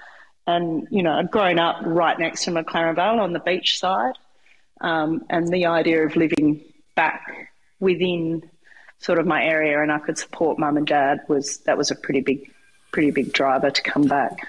And, 0.45 0.87
you 0.91 1.03
know, 1.03 1.13
I'd 1.13 1.31
grown 1.31 1.59
up 1.59 1.77
right 1.85 2.17
next 2.17 2.45
to 2.45 2.51
McLaren 2.51 2.95
Vale 2.95 3.19
on 3.19 3.33
the 3.33 3.39
beach 3.39 3.79
side. 3.79 4.13
Um, 4.79 5.25
and 5.29 5.47
the 5.47 5.65
idea 5.65 6.05
of 6.05 6.15
living 6.15 6.63
back 6.95 7.51
within 7.79 8.49
sort 8.99 9.19
of 9.19 9.25
my 9.25 9.43
area 9.43 9.81
and 9.81 9.91
I 9.91 9.99
could 9.99 10.17
support 10.17 10.57
mum 10.57 10.77
and 10.77 10.87
dad 10.87 11.19
was 11.27 11.57
that 11.59 11.77
was 11.77 11.91
a 11.91 11.95
pretty 11.95 12.21
big 12.21 12.51
pretty 12.91 13.11
big 13.11 13.33
driver 13.33 13.69
to 13.69 13.81
come 13.81 14.03
back. 14.03 14.47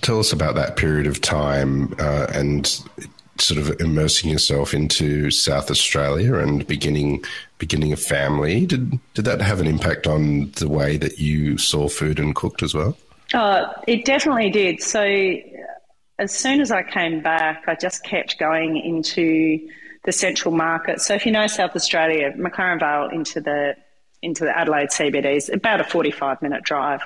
Tell 0.00 0.18
us 0.18 0.32
about 0.32 0.54
that 0.56 0.76
period 0.76 1.06
of 1.06 1.20
time 1.20 1.94
uh, 1.98 2.26
and 2.32 2.80
sort 3.38 3.58
of 3.58 3.80
immersing 3.80 4.30
yourself 4.30 4.72
into 4.72 5.30
South 5.30 5.70
Australia 5.70 6.36
and 6.36 6.66
beginning 6.66 7.24
beginning 7.58 7.92
a 7.92 7.96
family. 7.96 8.66
Did 8.66 8.98
did 9.14 9.24
that 9.24 9.40
have 9.40 9.60
an 9.60 9.66
impact 9.66 10.06
on 10.06 10.50
the 10.52 10.68
way 10.68 10.96
that 10.96 11.18
you 11.18 11.58
saw 11.58 11.88
food 11.88 12.18
and 12.18 12.34
cooked 12.34 12.62
as 12.62 12.74
well? 12.74 12.96
Uh, 13.32 13.72
it 13.86 14.04
definitely 14.04 14.50
did. 14.50 14.82
So 14.82 15.02
as 16.18 16.32
soon 16.32 16.60
as 16.60 16.70
I 16.70 16.82
came 16.82 17.22
back, 17.22 17.64
I 17.66 17.74
just 17.74 18.04
kept 18.04 18.38
going 18.38 18.76
into 18.76 19.68
the 20.04 20.12
central 20.12 20.54
market. 20.54 21.00
So 21.00 21.14
if 21.14 21.26
you 21.26 21.32
know 21.32 21.46
South 21.46 21.74
Australia, 21.74 22.32
McLaren 22.36 22.78
Vale 22.78 23.08
into 23.10 23.40
the 23.40 23.76
into 24.22 24.44
the 24.44 24.56
Adelaide 24.56 24.88
CBD 24.88 25.36
is 25.36 25.48
about 25.48 25.80
a 25.80 25.84
45 25.84 26.40
minute 26.40 26.62
drive. 26.62 27.02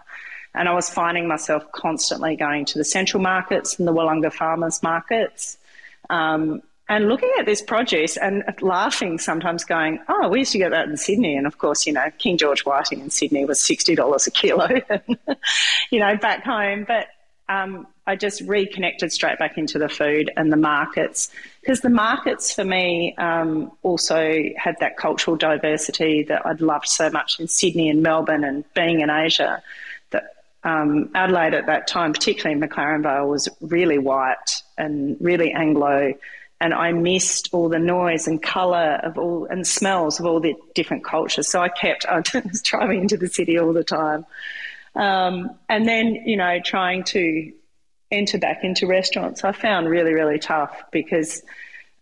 And 0.55 0.69
I 0.69 0.73
was 0.73 0.89
finding 0.89 1.29
myself 1.29 1.65
constantly 1.73 2.37
going 2.37 2.65
to 2.67 2.79
the 2.79 2.85
central 2.85 3.23
markets 3.23 3.79
and 3.79 3.87
the 3.87 3.93
Willunga 3.93 4.33
farmers 4.33 4.83
markets 4.83 5.59
um, 6.11 6.63
and 6.89 7.09
looking 7.09 7.31
at 7.39 7.45
this 7.45 7.61
produce 7.61 8.17
and 8.17 8.43
laughing 8.63 9.19
sometimes 9.19 9.65
going, 9.65 10.01
oh, 10.09 10.29
we 10.29 10.39
used 10.39 10.53
to 10.53 10.59
get 10.59 10.71
that 10.71 10.89
in 10.89 10.97
Sydney. 10.97 11.37
And 11.37 11.47
of 11.47 11.59
course, 11.59 11.87
you 11.87 11.93
know, 11.93 12.11
King 12.17 12.39
George 12.39 12.65
whiting 12.65 13.01
in 13.01 13.11
Sydney 13.11 13.45
was 13.45 13.61
$60 13.61 14.27
a 14.27 14.31
kilo, 14.31 14.69
you 15.91 16.01
know, 16.01 16.17
back 16.17 16.45
home. 16.45 16.87
But 16.89 17.09
um, 17.51 17.87
I 18.07 18.17
just 18.17 18.41
reconnected 18.41 19.13
straight 19.13 19.39
back 19.39 19.59
into 19.59 19.79
the 19.79 19.89
food 19.89 20.31
and 20.35 20.51
the 20.51 20.57
markets 20.57 21.31
because 21.61 21.83
the 21.83 21.91
markets 21.91 22.55
for 22.55 22.65
me 22.65 23.15
um, 23.19 23.71
also 23.83 24.43
had 24.57 24.77
that 24.81 24.97
cultural 24.97 25.37
diversity 25.37 26.23
that 26.25 26.47
I'd 26.47 26.63
loved 26.63 26.89
so 26.89 27.11
much 27.11 27.39
in 27.39 27.49
Sydney 27.49 27.91
and 27.91 28.03
Melbourne 28.03 28.45
and 28.45 28.65
being 28.73 29.01
in 29.01 29.11
Asia. 29.11 29.63
Um, 30.65 31.11
Adelaide 31.15 31.55
at 31.55 31.67
that 31.67 31.87
time, 31.87 32.13
particularly 32.13 32.61
McLaren 32.61 33.03
Vale, 33.03 33.29
was 33.29 33.49
really 33.61 33.99
white 33.99 34.63
and 34.77 35.17
really 35.21 35.53
Anglo 35.53 36.15
and 36.61 36.75
I 36.75 36.93
missed 36.93 37.51
all 37.53 37.69
the 37.69 37.79
noise 37.79 38.27
and 38.27 38.43
colour 38.43 39.01
of 39.03 39.17
all 39.17 39.47
and 39.47 39.67
smells 39.67 40.19
of 40.19 40.27
all 40.27 40.41
the 40.41 40.57
different 40.75 41.05
cultures. 41.05 41.49
So 41.49 41.61
I 41.61 41.69
kept 41.69 42.07
I 42.09 42.23
was 42.45 42.63
driving 42.63 43.03
into 43.03 43.17
the 43.17 43.29
city 43.29 43.59
all 43.59 43.73
the 43.73 43.85
time, 43.85 44.27
um, 44.95 45.51
and 45.69 45.87
then 45.87 46.15
you 46.27 46.37
know 46.37 46.59
trying 46.65 47.05
to 47.05 47.53
enter 48.11 48.39
back 48.39 48.65
into 48.65 48.87
restaurants. 48.87 49.45
I 49.45 49.53
found 49.53 49.89
really 49.89 50.15
really 50.15 50.39
tough 50.39 50.83
because 50.91 51.43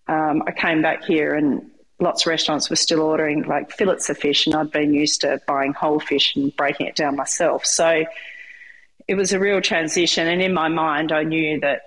um, 0.08 0.42
I 0.46 0.52
came 0.52 0.82
back 0.82 1.04
here 1.04 1.34
and 1.34 1.70
lots 1.98 2.22
of 2.22 2.28
restaurants 2.28 2.70
were 2.70 2.76
still 2.76 3.00
ordering 3.00 3.42
like 3.42 3.72
fillets 3.72 4.08
of 4.08 4.16
fish, 4.16 4.46
and 4.46 4.54
I'd 4.54 4.70
been 4.70 4.94
used 4.94 5.20
to 5.20 5.40
buying 5.46 5.74
whole 5.74 6.00
fish 6.00 6.34
and 6.34 6.54
breaking 6.56 6.86
it 6.86 6.96
down 6.96 7.16
myself. 7.16 7.66
So 7.66 8.04
it 9.08 9.14
was 9.14 9.32
a 9.32 9.38
real 9.38 9.60
transition, 9.60 10.26
and 10.26 10.42
in 10.42 10.52
my 10.52 10.68
mind, 10.68 11.12
I 11.12 11.22
knew 11.22 11.60
that 11.60 11.82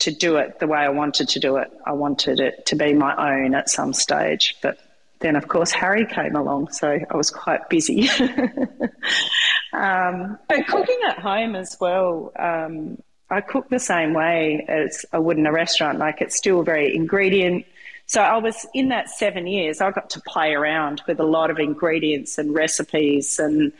to 0.00 0.12
do 0.12 0.36
it 0.36 0.60
the 0.60 0.66
way 0.66 0.78
I 0.78 0.90
wanted 0.90 1.28
to 1.30 1.40
do 1.40 1.56
it. 1.56 1.70
I 1.84 1.92
wanted 1.92 2.40
it 2.40 2.66
to 2.66 2.76
be 2.76 2.94
my 2.94 3.14
own 3.34 3.54
at 3.54 3.68
some 3.68 3.92
stage. 3.92 4.56
But 4.62 4.78
then, 5.20 5.34
of 5.34 5.48
course, 5.48 5.72
Harry 5.72 6.06
came 6.06 6.36
along, 6.36 6.70
so 6.70 6.98
I 7.10 7.16
was 7.16 7.30
quite 7.30 7.68
busy. 7.68 8.08
um, 9.72 10.38
but 10.48 10.66
cooking 10.68 11.00
at 11.08 11.18
home 11.18 11.56
as 11.56 11.76
well, 11.80 12.32
um, 12.38 13.02
I 13.30 13.40
cook 13.40 13.68
the 13.68 13.80
same 13.80 14.14
way 14.14 14.64
as 14.68 15.04
I 15.12 15.18
would 15.18 15.38
in 15.38 15.46
a 15.46 15.52
restaurant. 15.52 15.98
Like 15.98 16.20
it's 16.20 16.36
still 16.36 16.62
very 16.62 16.94
ingredient. 16.94 17.66
So 18.06 18.22
I 18.22 18.38
was 18.38 18.66
in 18.72 18.88
that 18.88 19.10
seven 19.10 19.46
years, 19.46 19.80
I 19.80 19.90
got 19.90 20.10
to 20.10 20.20
play 20.20 20.54
around 20.54 21.02
with 21.06 21.20
a 21.20 21.26
lot 21.26 21.50
of 21.50 21.58
ingredients 21.58 22.38
and 22.38 22.54
recipes 22.54 23.38
and 23.38 23.72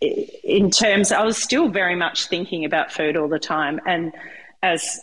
in 0.00 0.70
terms 0.70 1.12
I 1.12 1.24
was 1.24 1.36
still 1.36 1.68
very 1.68 1.96
much 1.96 2.26
thinking 2.26 2.64
about 2.64 2.92
food 2.92 3.16
all 3.16 3.28
the 3.28 3.38
time 3.38 3.80
and 3.86 4.12
as 4.62 5.00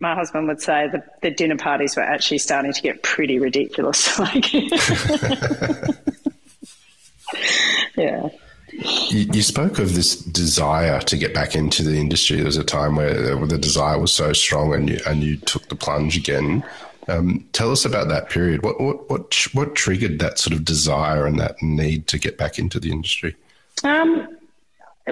my 0.00 0.14
husband 0.14 0.48
would 0.48 0.60
say 0.60 0.88
the, 0.88 1.02
the 1.22 1.30
dinner 1.30 1.56
parties 1.56 1.96
were 1.96 2.02
actually 2.02 2.38
starting 2.38 2.72
to 2.72 2.82
get 2.82 3.02
pretty 3.02 3.38
ridiculous. 3.38 4.18
Like, 4.26 4.52
yeah. 7.96 8.28
You, 8.72 9.20
you, 9.32 9.42
spoke 9.42 9.78
of 9.78 9.94
this 9.94 10.16
desire 10.16 11.00
to 11.00 11.16
get 11.16 11.32
back 11.32 11.54
into 11.54 11.82
the 11.82 11.98
industry. 11.98 12.36
There 12.36 12.46
was 12.46 12.56
a 12.56 12.64
time 12.64 12.96
where 12.96 13.36
the 13.46 13.58
desire 13.58 13.98
was 13.98 14.12
so 14.12 14.32
strong, 14.32 14.74
and 14.74 14.90
you 14.90 14.98
and 15.06 15.22
you 15.22 15.36
took 15.36 15.68
the 15.68 15.76
plunge 15.76 16.16
again. 16.16 16.64
Um, 17.08 17.46
tell 17.52 17.70
us 17.70 17.84
about 17.84 18.08
that 18.08 18.28
period. 18.28 18.62
What 18.62 18.80
what 18.80 19.08
what 19.08 19.46
what 19.52 19.74
triggered 19.74 20.18
that 20.18 20.38
sort 20.38 20.54
of 20.54 20.64
desire 20.64 21.26
and 21.26 21.38
that 21.40 21.62
need 21.62 22.06
to 22.08 22.18
get 22.18 22.38
back 22.38 22.58
into 22.58 22.80
the 22.80 22.90
industry? 22.90 23.36
Um, 23.84 24.35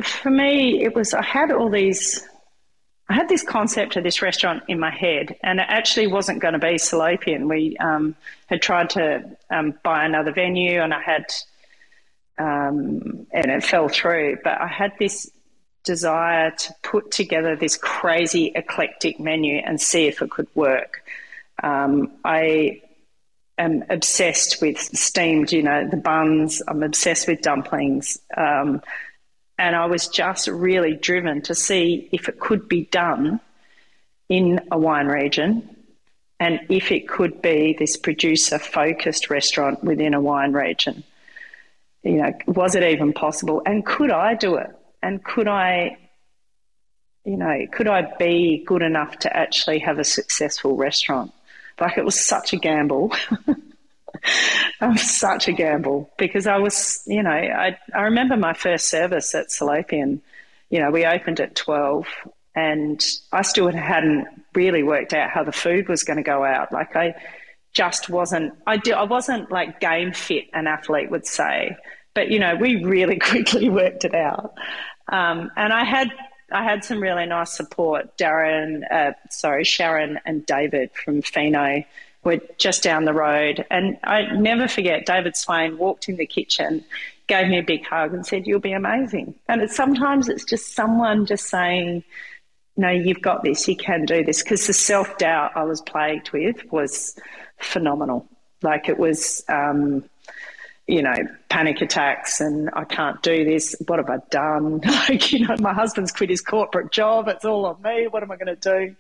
for 0.02 0.30
me, 0.30 0.82
it 0.82 0.94
was 0.94 1.14
I 1.14 1.22
had 1.22 1.52
all 1.52 1.70
these 1.70 2.26
I 3.08 3.14
had 3.14 3.28
this 3.28 3.42
concept 3.42 3.96
of 3.96 4.04
this 4.04 4.22
restaurant 4.22 4.62
in 4.66 4.80
my 4.80 4.90
head, 4.90 5.36
and 5.42 5.60
it 5.60 5.66
actually 5.68 6.06
wasn't 6.06 6.40
going 6.40 6.54
to 6.54 6.58
be 6.58 6.74
Salopian. 6.76 7.48
We 7.48 7.76
um, 7.76 8.16
had 8.46 8.62
tried 8.62 8.90
to 8.90 9.36
um, 9.50 9.74
buy 9.82 10.06
another 10.06 10.32
venue, 10.32 10.80
and 10.80 10.94
I 10.94 11.02
had, 11.02 11.26
um, 12.38 13.26
and 13.30 13.50
it 13.50 13.62
fell 13.62 13.88
through. 13.88 14.38
But 14.42 14.58
I 14.58 14.66
had 14.66 14.92
this 14.98 15.30
desire 15.84 16.50
to 16.50 16.74
put 16.82 17.10
together 17.10 17.56
this 17.56 17.76
crazy 17.76 18.52
eclectic 18.54 19.20
menu 19.20 19.58
and 19.58 19.78
see 19.78 20.06
if 20.06 20.22
it 20.22 20.30
could 20.30 20.48
work. 20.54 21.02
Um, 21.62 22.10
I 22.24 22.80
am 23.58 23.84
obsessed 23.90 24.62
with 24.62 24.78
steamed, 24.78 25.52
you 25.52 25.62
know, 25.62 25.86
the 25.86 25.98
buns. 25.98 26.62
I'm 26.66 26.82
obsessed 26.82 27.28
with 27.28 27.42
dumplings. 27.42 28.18
Um, 28.34 28.80
and 29.58 29.76
I 29.76 29.86
was 29.86 30.08
just 30.08 30.48
really 30.48 30.94
driven 30.94 31.42
to 31.42 31.54
see 31.54 32.08
if 32.12 32.28
it 32.28 32.40
could 32.40 32.68
be 32.68 32.84
done 32.84 33.40
in 34.28 34.60
a 34.70 34.78
wine 34.78 35.06
region 35.06 35.76
and 36.40 36.60
if 36.68 36.90
it 36.90 37.08
could 37.08 37.40
be 37.40 37.76
this 37.78 37.96
producer 37.96 38.58
focused 38.58 39.30
restaurant 39.30 39.84
within 39.84 40.14
a 40.14 40.20
wine 40.20 40.52
region. 40.52 41.04
You 42.02 42.16
know, 42.16 42.32
was 42.46 42.74
it 42.74 42.82
even 42.82 43.12
possible? 43.12 43.62
And 43.64 43.86
could 43.86 44.10
I 44.10 44.34
do 44.34 44.56
it? 44.56 44.70
And 45.02 45.22
could 45.24 45.48
I, 45.48 45.96
you 47.24 47.36
know, 47.36 47.66
could 47.72 47.86
I 47.86 48.12
be 48.18 48.64
good 48.66 48.82
enough 48.82 49.18
to 49.20 49.34
actually 49.34 49.78
have 49.80 49.98
a 49.98 50.04
successful 50.04 50.76
restaurant? 50.76 51.32
Like 51.80 51.96
it 51.96 52.04
was 52.04 52.18
such 52.18 52.52
a 52.52 52.56
gamble. 52.56 53.12
um, 54.80 54.96
such 54.96 55.48
a 55.48 55.52
gamble 55.52 56.10
because 56.18 56.46
I 56.46 56.58
was, 56.58 57.02
you 57.06 57.22
know, 57.22 57.30
I, 57.30 57.78
I 57.94 58.02
remember 58.02 58.36
my 58.36 58.54
first 58.54 58.88
service 58.88 59.34
at 59.34 59.48
Salopian. 59.48 60.20
You 60.70 60.80
know, 60.80 60.90
we 60.90 61.04
opened 61.04 61.40
at 61.40 61.54
12 61.54 62.06
and 62.54 63.04
I 63.32 63.42
still 63.42 63.70
hadn't 63.70 64.26
really 64.54 64.82
worked 64.82 65.12
out 65.12 65.30
how 65.30 65.44
the 65.44 65.52
food 65.52 65.88
was 65.88 66.04
going 66.04 66.16
to 66.16 66.22
go 66.22 66.44
out. 66.44 66.72
Like 66.72 66.96
I 66.96 67.14
just 67.72 68.08
wasn't, 68.08 68.54
I, 68.66 68.76
do, 68.76 68.92
I 68.92 69.04
wasn't 69.04 69.50
like 69.50 69.80
game 69.80 70.12
fit, 70.12 70.44
an 70.52 70.66
athlete 70.66 71.10
would 71.10 71.26
say. 71.26 71.76
But, 72.14 72.30
you 72.30 72.38
know, 72.38 72.54
we 72.56 72.84
really 72.84 73.18
quickly 73.30 73.68
worked 73.68 74.04
it 74.04 74.14
out. 74.14 74.54
Um, 75.08 75.50
and 75.56 75.72
I 75.72 75.84
had 75.84 76.10
I 76.52 76.62
had 76.62 76.84
some 76.84 77.00
really 77.00 77.26
nice 77.26 77.52
support. 77.52 78.16
Darren, 78.16 78.82
uh, 78.90 79.12
sorry, 79.30 79.64
Sharon 79.64 80.20
and 80.24 80.46
David 80.46 80.90
from 80.92 81.20
Fino 81.20 81.82
were 82.24 82.40
just 82.58 82.82
down 82.82 83.04
the 83.04 83.12
road. 83.12 83.64
And 83.70 83.98
I 84.04 84.22
never 84.34 84.68
forget, 84.68 85.06
David 85.06 85.36
Swain 85.36 85.78
walked 85.78 86.08
in 86.08 86.16
the 86.16 86.26
kitchen, 86.26 86.84
gave 87.26 87.48
me 87.48 87.58
a 87.58 87.62
big 87.62 87.84
hug, 87.84 88.14
and 88.14 88.26
said, 88.26 88.46
You'll 88.46 88.60
be 88.60 88.72
amazing. 88.72 89.34
And 89.48 89.62
it's, 89.62 89.76
sometimes 89.76 90.28
it's 90.28 90.44
just 90.44 90.74
someone 90.74 91.26
just 91.26 91.48
saying, 91.48 92.04
No, 92.76 92.90
you've 92.90 93.22
got 93.22 93.42
this, 93.42 93.68
you 93.68 93.76
can 93.76 94.04
do 94.04 94.24
this. 94.24 94.42
Because 94.42 94.66
the 94.66 94.72
self 94.72 95.18
doubt 95.18 95.52
I 95.54 95.64
was 95.64 95.80
plagued 95.80 96.30
with 96.32 96.64
was 96.72 97.18
phenomenal. 97.58 98.26
Like 98.62 98.88
it 98.88 98.98
was, 98.98 99.44
um, 99.48 100.04
you 100.86 101.02
know, 101.02 101.14
panic 101.48 101.80
attacks 101.80 102.40
and 102.40 102.68
I 102.74 102.84
can't 102.84 103.22
do 103.22 103.44
this. 103.44 103.74
What 103.86 103.98
have 103.98 104.10
I 104.10 104.18
done? 104.30 104.82
Like, 105.08 105.32
you 105.32 105.46
know, 105.46 105.56
my 105.60 105.72
husband's 105.72 106.12
quit 106.12 106.30
his 106.30 106.40
corporate 106.40 106.90
job. 106.92 107.28
It's 107.28 107.44
all 107.44 107.66
on 107.66 107.80
me. 107.82 108.06
What 108.06 108.22
am 108.22 108.30
I 108.30 108.36
going 108.36 108.54
to 108.54 108.56
do? 108.56 108.94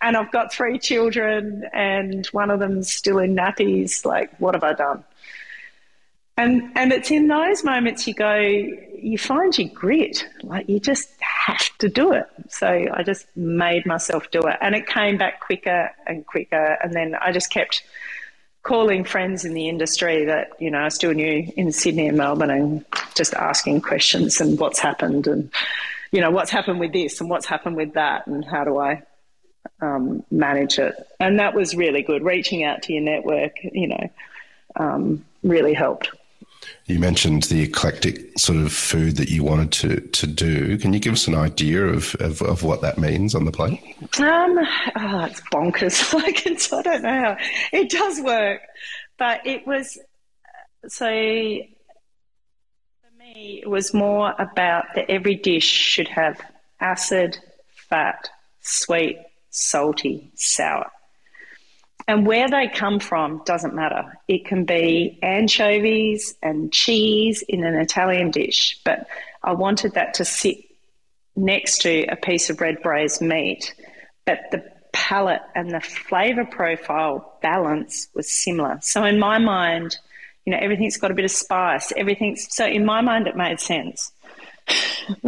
And 0.00 0.16
I've 0.16 0.30
got 0.32 0.52
three 0.52 0.78
children 0.78 1.64
and 1.72 2.26
one 2.26 2.50
of 2.50 2.60
them's 2.60 2.90
still 2.90 3.18
in 3.18 3.34
nappies. 3.34 4.04
Like, 4.04 4.38
what 4.38 4.54
have 4.54 4.64
I 4.64 4.72
done? 4.72 5.04
And, 6.38 6.70
and 6.74 6.92
it's 6.92 7.10
in 7.10 7.28
those 7.28 7.64
moments 7.64 8.06
you 8.06 8.14
go, 8.14 8.36
you 8.36 9.16
find 9.16 9.56
your 9.56 9.68
grit. 9.68 10.26
Like, 10.42 10.68
you 10.68 10.78
just 10.78 11.08
have 11.20 11.70
to 11.78 11.88
do 11.88 12.12
it. 12.12 12.26
So 12.48 12.66
I 12.66 13.02
just 13.02 13.26
made 13.36 13.86
myself 13.86 14.30
do 14.30 14.40
it. 14.40 14.56
And 14.60 14.74
it 14.74 14.86
came 14.86 15.16
back 15.16 15.40
quicker 15.40 15.90
and 16.06 16.26
quicker. 16.26 16.76
And 16.82 16.92
then 16.92 17.14
I 17.14 17.32
just 17.32 17.50
kept 17.50 17.82
calling 18.66 19.04
friends 19.04 19.44
in 19.44 19.54
the 19.54 19.68
industry 19.68 20.24
that 20.24 20.50
you 20.58 20.70
know 20.70 20.80
I 20.80 20.88
still 20.88 21.12
knew 21.12 21.50
in 21.56 21.70
Sydney 21.70 22.08
and 22.08 22.18
Melbourne, 22.18 22.50
and 22.50 22.84
just 23.14 23.32
asking 23.34 23.80
questions 23.80 24.40
and 24.40 24.58
what's 24.58 24.80
happened, 24.80 25.28
and 25.28 25.50
you 26.10 26.20
know 26.20 26.30
what's 26.30 26.50
happened 26.50 26.80
with 26.80 26.92
this 26.92 27.20
and 27.20 27.30
what's 27.30 27.46
happened 27.46 27.76
with 27.76 27.94
that, 27.94 28.26
and 28.26 28.44
how 28.44 28.64
do 28.64 28.78
I 28.78 29.02
um, 29.80 30.24
manage 30.32 30.78
it? 30.80 30.94
And 31.20 31.38
that 31.38 31.54
was 31.54 31.76
really 31.76 32.02
good. 32.02 32.24
Reaching 32.24 32.64
out 32.64 32.82
to 32.82 32.92
your 32.92 33.02
network, 33.02 33.52
you 33.62 33.86
know, 33.86 34.10
um, 34.74 35.24
really 35.44 35.72
helped. 35.72 36.10
You 36.86 36.98
mentioned 36.98 37.44
the 37.44 37.62
eclectic 37.62 38.38
sort 38.38 38.58
of 38.58 38.72
food 38.72 39.16
that 39.16 39.28
you 39.28 39.42
wanted 39.42 39.72
to, 39.72 40.00
to 40.00 40.26
do. 40.26 40.78
Can 40.78 40.92
you 40.92 41.00
give 41.00 41.14
us 41.14 41.26
an 41.26 41.34
idea 41.34 41.84
of, 41.84 42.14
of, 42.20 42.40
of 42.42 42.62
what 42.62 42.80
that 42.82 42.96
means 42.96 43.34
on 43.34 43.44
the 43.44 43.52
plate? 43.52 43.80
Um, 44.18 44.58
oh, 44.96 45.24
it's 45.24 45.40
bonkers. 45.52 46.14
like 46.14 46.46
it's, 46.46 46.72
I 46.72 46.82
don't 46.82 47.02
know 47.02 47.08
how 47.08 47.36
it 47.72 47.90
does 47.90 48.20
work, 48.20 48.60
but 49.18 49.46
it 49.46 49.66
was 49.66 49.98
so 50.88 51.06
for 51.06 51.10
me. 53.18 53.60
It 53.62 53.68
was 53.68 53.92
more 53.92 54.32
about 54.38 54.84
that 54.94 55.10
every 55.10 55.34
dish 55.34 55.66
should 55.66 56.08
have 56.08 56.40
acid, 56.80 57.38
fat, 57.88 58.30
sweet, 58.60 59.18
salty, 59.50 60.30
sour. 60.34 60.90
And 62.08 62.24
where 62.24 62.48
they 62.48 62.68
come 62.68 63.00
from 63.00 63.42
doesn't 63.44 63.74
matter. 63.74 64.18
It 64.28 64.46
can 64.46 64.64
be 64.64 65.18
anchovies 65.22 66.34
and 66.42 66.72
cheese 66.72 67.42
in 67.42 67.64
an 67.64 67.74
Italian 67.74 68.30
dish, 68.30 68.78
but 68.84 69.08
I 69.42 69.54
wanted 69.54 69.94
that 69.94 70.14
to 70.14 70.24
sit 70.24 70.58
next 71.34 71.82
to 71.82 72.04
a 72.06 72.16
piece 72.16 72.48
of 72.48 72.60
red 72.60 72.80
braised 72.82 73.20
meat. 73.20 73.74
But 74.24 74.38
the 74.52 74.64
palate 74.92 75.42
and 75.54 75.70
the 75.70 75.80
flavour 75.80 76.44
profile 76.44 77.38
balance 77.42 78.08
was 78.14 78.32
similar. 78.32 78.78
So 78.82 79.04
in 79.04 79.18
my 79.18 79.38
mind, 79.38 79.98
you 80.44 80.52
know, 80.52 80.58
everything's 80.60 80.96
got 80.96 81.10
a 81.10 81.14
bit 81.14 81.24
of 81.24 81.30
spice. 81.30 81.92
Everything's 81.96 82.54
so 82.54 82.66
in 82.66 82.84
my 82.84 83.00
mind 83.00 83.26
it 83.26 83.36
made 83.36 83.60
sense. 83.60 84.12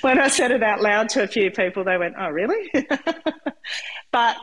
when 0.00 0.18
I 0.18 0.28
said 0.28 0.50
it 0.50 0.62
out 0.62 0.80
loud 0.80 1.08
to 1.10 1.22
a 1.22 1.26
few 1.26 1.50
people, 1.50 1.84
they 1.84 1.98
went, 1.98 2.14
"Oh, 2.18 2.30
really?" 2.30 2.72
but 4.12 4.36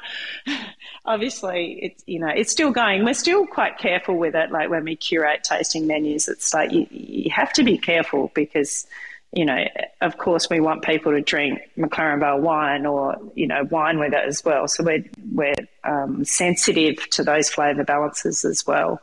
obviously, 1.06 1.80
it's 1.82 2.04
you 2.08 2.20
know, 2.20 2.30
it's 2.30 2.52
still 2.52 2.72
going. 2.72 3.04
We're 3.04 3.13
still 3.13 3.46
quite 3.46 3.78
careful 3.78 4.18
with 4.18 4.36
it. 4.36 4.52
Like 4.52 4.70
when 4.70 4.84
we 4.84 4.96
curate 4.96 5.44
tasting 5.44 5.88
menus, 5.88 6.28
it's 6.28 6.54
like 6.54 6.72
you, 6.72 6.88
you 6.89 7.32
have 7.32 7.54
to 7.54 7.63
be 7.63 7.78
careful 7.78 8.32
because 8.34 8.88
you 9.32 9.46
know, 9.46 9.66
of 10.00 10.18
course, 10.20 10.48
we 10.48 10.60
want 10.60 10.84
people 10.84 11.12
to 11.12 11.22
drink 11.22 11.60
McLaren 11.76 12.20
Vale 12.20 12.39
wine 12.39 12.86
or 12.86 13.18
you 13.36 13.48
know 13.48 13.63
wine 13.63 14.00
with 14.00 14.13
it 14.13 14.26
as 14.26 14.44
well. 14.46 14.68
So 14.68 14.84
we're 14.84 15.04
we're 15.32 15.56
um, 15.84 16.24
sensitive 16.24 17.10
to 17.12 17.24
those 17.24 17.50
flavour 17.50 17.84
balances 17.84 18.46
as 18.46 18.66
well. 18.66 19.02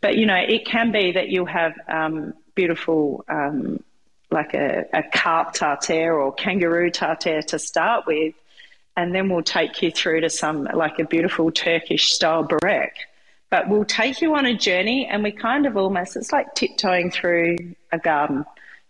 But 0.00 0.16
you 0.16 0.26
know, 0.26 0.36
it 0.36 0.66
can 0.66 0.92
be 0.92 1.12
that 1.12 1.28
you 1.28 1.46
have 1.46 1.74
um, 1.88 2.34
beautiful, 2.54 3.24
um, 3.28 3.82
like 4.30 4.52
a, 4.54 4.84
a 4.92 5.02
carp 5.02 5.54
tartare 5.54 6.14
or 6.20 6.34
kangaroo 6.34 6.90
tartare 6.90 7.42
to 7.42 7.58
start 7.58 8.06
with, 8.06 8.34
and 8.96 9.14
then 9.14 9.28
we'll 9.28 9.42
take 9.42 9.82
you 9.82 9.90
through 9.90 10.22
to 10.22 10.30
some 10.30 10.64
like 10.64 10.98
a 10.98 11.04
beautiful 11.04 11.50
Turkish 11.50 12.12
style 12.12 12.42
burek. 12.42 12.94
But 13.50 13.68
we'll 13.68 13.84
take 13.84 14.20
you 14.20 14.34
on 14.34 14.46
a 14.46 14.54
journey, 14.56 15.06
and 15.06 15.22
we 15.22 15.30
kind 15.30 15.66
of 15.66 15.76
almost 15.76 16.16
it's 16.16 16.32
like 16.32 16.54
tiptoeing 16.54 17.10
through 17.10 17.74
a 17.92 17.98
garden. 17.98 18.44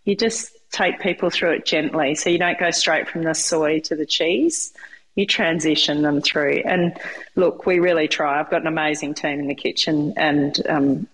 You 0.05 0.15
just 0.15 0.51
take 0.71 0.99
people 0.99 1.29
through 1.29 1.51
it 1.51 1.65
gently. 1.65 2.15
So 2.15 2.29
you 2.29 2.37
don't 2.37 2.59
go 2.59 2.71
straight 2.71 3.07
from 3.07 3.23
the 3.23 3.33
soy 3.33 3.79
to 3.81 3.95
the 3.95 4.05
cheese. 4.05 4.73
You 5.15 5.25
transition 5.25 6.03
them 6.03 6.21
through. 6.21 6.61
And 6.65 6.97
look, 7.35 7.65
we 7.65 7.79
really 7.79 8.07
try. 8.07 8.39
I've 8.39 8.49
got 8.49 8.61
an 8.61 8.67
amazing 8.67 9.15
team 9.15 9.39
in 9.39 9.47
the 9.47 9.55
kitchen 9.55 10.13
and 10.15 10.55
um, 10.67 11.07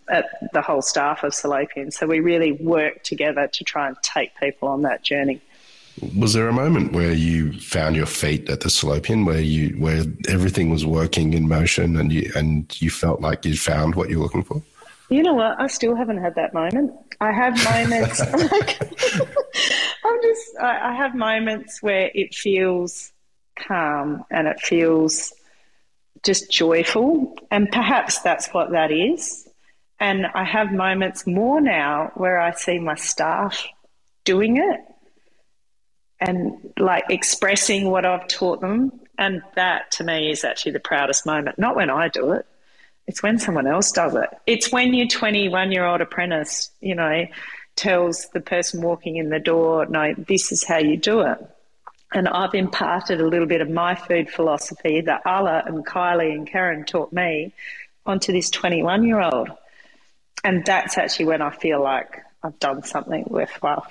the 0.52 0.62
whole 0.62 0.82
staff 0.82 1.24
of 1.24 1.32
Salopian. 1.32 1.94
So 1.94 2.06
we 2.06 2.20
really 2.20 2.52
work 2.52 3.04
together 3.04 3.48
to 3.48 3.64
try 3.64 3.88
and 3.88 3.96
take 4.02 4.36
people 4.38 4.68
on 4.68 4.82
that 4.82 5.04
journey. 5.04 5.42
Was 6.02 6.34
there 6.34 6.48
a 6.48 6.54
moment 6.54 6.92
where 6.92 7.14
you 7.14 7.54
found 7.60 7.96
your 7.96 8.08
feet 8.08 8.50
at 8.50 8.62
the 8.62 8.70
Salopian, 8.70 9.26
where 9.26 9.40
you 9.40 9.76
where 9.78 10.04
everything 10.28 10.72
was 10.72 10.86
working 10.86 11.34
in 11.34 11.48
motion, 11.48 11.98
and 11.98 12.12
you 12.12 12.32
and 12.36 12.82
you 12.82 12.90
felt 12.90 13.22
like 13.22 13.46
you 13.46 13.56
found 13.56 13.94
what 13.94 14.10
you 14.10 14.18
were 14.18 14.24
looking 14.24 14.44
for? 14.44 14.62
You 15.10 15.22
know 15.22 15.36
what? 15.36 15.60
I 15.62 15.68
still 15.68 15.96
haven't 15.96 16.18
had 16.18 16.34
that 16.36 16.54
moment. 16.54 16.92
I 17.22 17.32
have 17.32 17.64
moments 17.64 18.20
like 18.52 18.82
I'm 20.04 20.22
just 20.24 20.58
I 20.60 20.96
have 20.96 21.14
moments 21.14 21.84
where 21.84 22.10
it 22.16 22.34
feels 22.34 23.12
calm 23.56 24.26
and 24.32 24.48
it 24.48 24.60
feels 24.60 25.32
just 26.24 26.50
joyful, 26.50 27.38
and 27.52 27.72
perhaps 27.72 28.20
that's 28.20 28.48
what 28.48 28.72
that 28.72 28.92
is. 28.92 29.48
And 30.00 30.26
I 30.26 30.44
have 30.44 30.72
moments 30.72 31.28
more 31.28 31.62
now 31.62 32.12
where 32.16 32.40
I 32.40 32.52
see 32.52 32.80
my 32.80 32.96
staff 32.96 33.68
doing 34.26 34.58
it 34.58 34.80
and 36.24 36.74
like 36.80 37.06
expressing 37.10 37.90
what 37.90 38.06
I've 38.06 38.28
taught 38.28 38.62
them. 38.62 39.00
And 39.18 39.42
that 39.56 39.92
to 39.92 40.04
me 40.04 40.32
is 40.32 40.44
actually 40.44 40.72
the 40.72 40.80
proudest 40.80 41.26
moment, 41.26 41.60
not 41.60 41.76
when 41.76 41.90
I 41.90 42.08
do 42.08 42.32
it, 42.32 42.46
it's 43.06 43.22
when 43.22 43.38
someone 43.38 43.68
else 43.68 43.92
does 43.92 44.16
it. 44.16 44.30
It's 44.48 44.72
when 44.72 44.94
your 44.94 45.08
21 45.08 45.72
year 45.72 45.86
old 45.86 46.02
apprentice, 46.02 46.72
you 46.80 46.96
know, 46.96 47.26
tells 47.76 48.28
the 48.30 48.40
person 48.40 48.82
walking 48.82 49.18
in 49.18 49.30
the 49.30 49.40
door, 49.40 49.86
no, 49.86 50.14
this 50.18 50.52
is 50.52 50.64
how 50.64 50.78
you 50.78 50.98
do 50.98 51.22
it. 51.22 51.38
And 52.14 52.28
I've 52.28 52.54
imparted 52.54 53.20
a 53.20 53.28
little 53.28 53.48
bit 53.48 53.62
of 53.62 53.70
my 53.70 53.96
food 53.96 54.30
philosophy 54.30 55.02
that 55.02 55.24
Alla 55.26 55.64
and 55.66 55.86
Kylie 55.86 56.32
and 56.32 56.48
Karen 56.48 56.86
taught 56.86 57.12
me 57.12 57.54
onto 58.06 58.32
this 58.32 58.50
21 58.50 59.04
year 59.04 59.20
old. 59.20 59.50
And 60.44 60.66
that's 60.66 60.98
actually 60.98 61.26
when 61.26 61.42
I 61.42 61.50
feel 61.50 61.82
like 61.82 62.22
I've 62.44 62.60
done 62.60 62.84
something 62.84 63.26
worthwhile. 63.28 63.88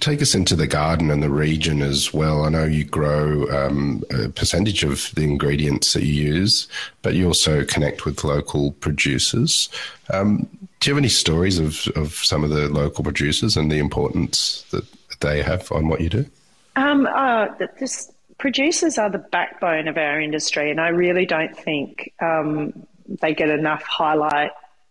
Take 0.00 0.20
us 0.20 0.34
into 0.34 0.56
the 0.56 0.66
garden 0.66 1.10
and 1.10 1.22
the 1.22 1.30
region 1.30 1.82
as 1.82 2.12
well. 2.12 2.44
I 2.44 2.48
know 2.48 2.64
you 2.64 2.84
grow 2.84 3.48
um, 3.50 4.02
a 4.10 4.28
percentage 4.28 4.82
of 4.82 5.12
the 5.14 5.22
ingredients 5.22 5.92
that 5.92 6.02
you 6.02 6.12
use, 6.12 6.66
but 7.02 7.14
you 7.14 7.26
also 7.26 7.64
connect 7.64 8.04
with 8.04 8.24
local 8.24 8.72
producers. 8.72 9.68
Um, 10.12 10.48
do 10.80 10.90
you 10.90 10.94
have 10.94 11.00
any 11.00 11.08
stories 11.08 11.58
of, 11.58 11.86
of 11.94 12.14
some 12.14 12.42
of 12.42 12.50
the 12.50 12.68
local 12.68 13.04
producers 13.04 13.56
and 13.56 13.70
the 13.70 13.78
importance 13.78 14.64
that 14.70 14.84
they 15.20 15.42
have 15.42 15.70
on 15.70 15.88
what 15.88 16.00
you 16.00 16.08
do? 16.08 16.26
Um, 16.74 17.06
uh, 17.06 17.48
this, 17.78 18.10
producers 18.38 18.98
are 18.98 19.08
the 19.08 19.18
backbone 19.18 19.86
of 19.86 19.96
our 19.96 20.20
industry, 20.20 20.70
and 20.70 20.80
I 20.80 20.88
really 20.88 21.26
don't 21.26 21.56
think 21.56 22.12
um, 22.20 22.86
they 23.20 23.34
get 23.34 23.48
enough 23.48 23.84
highlight 23.84 24.50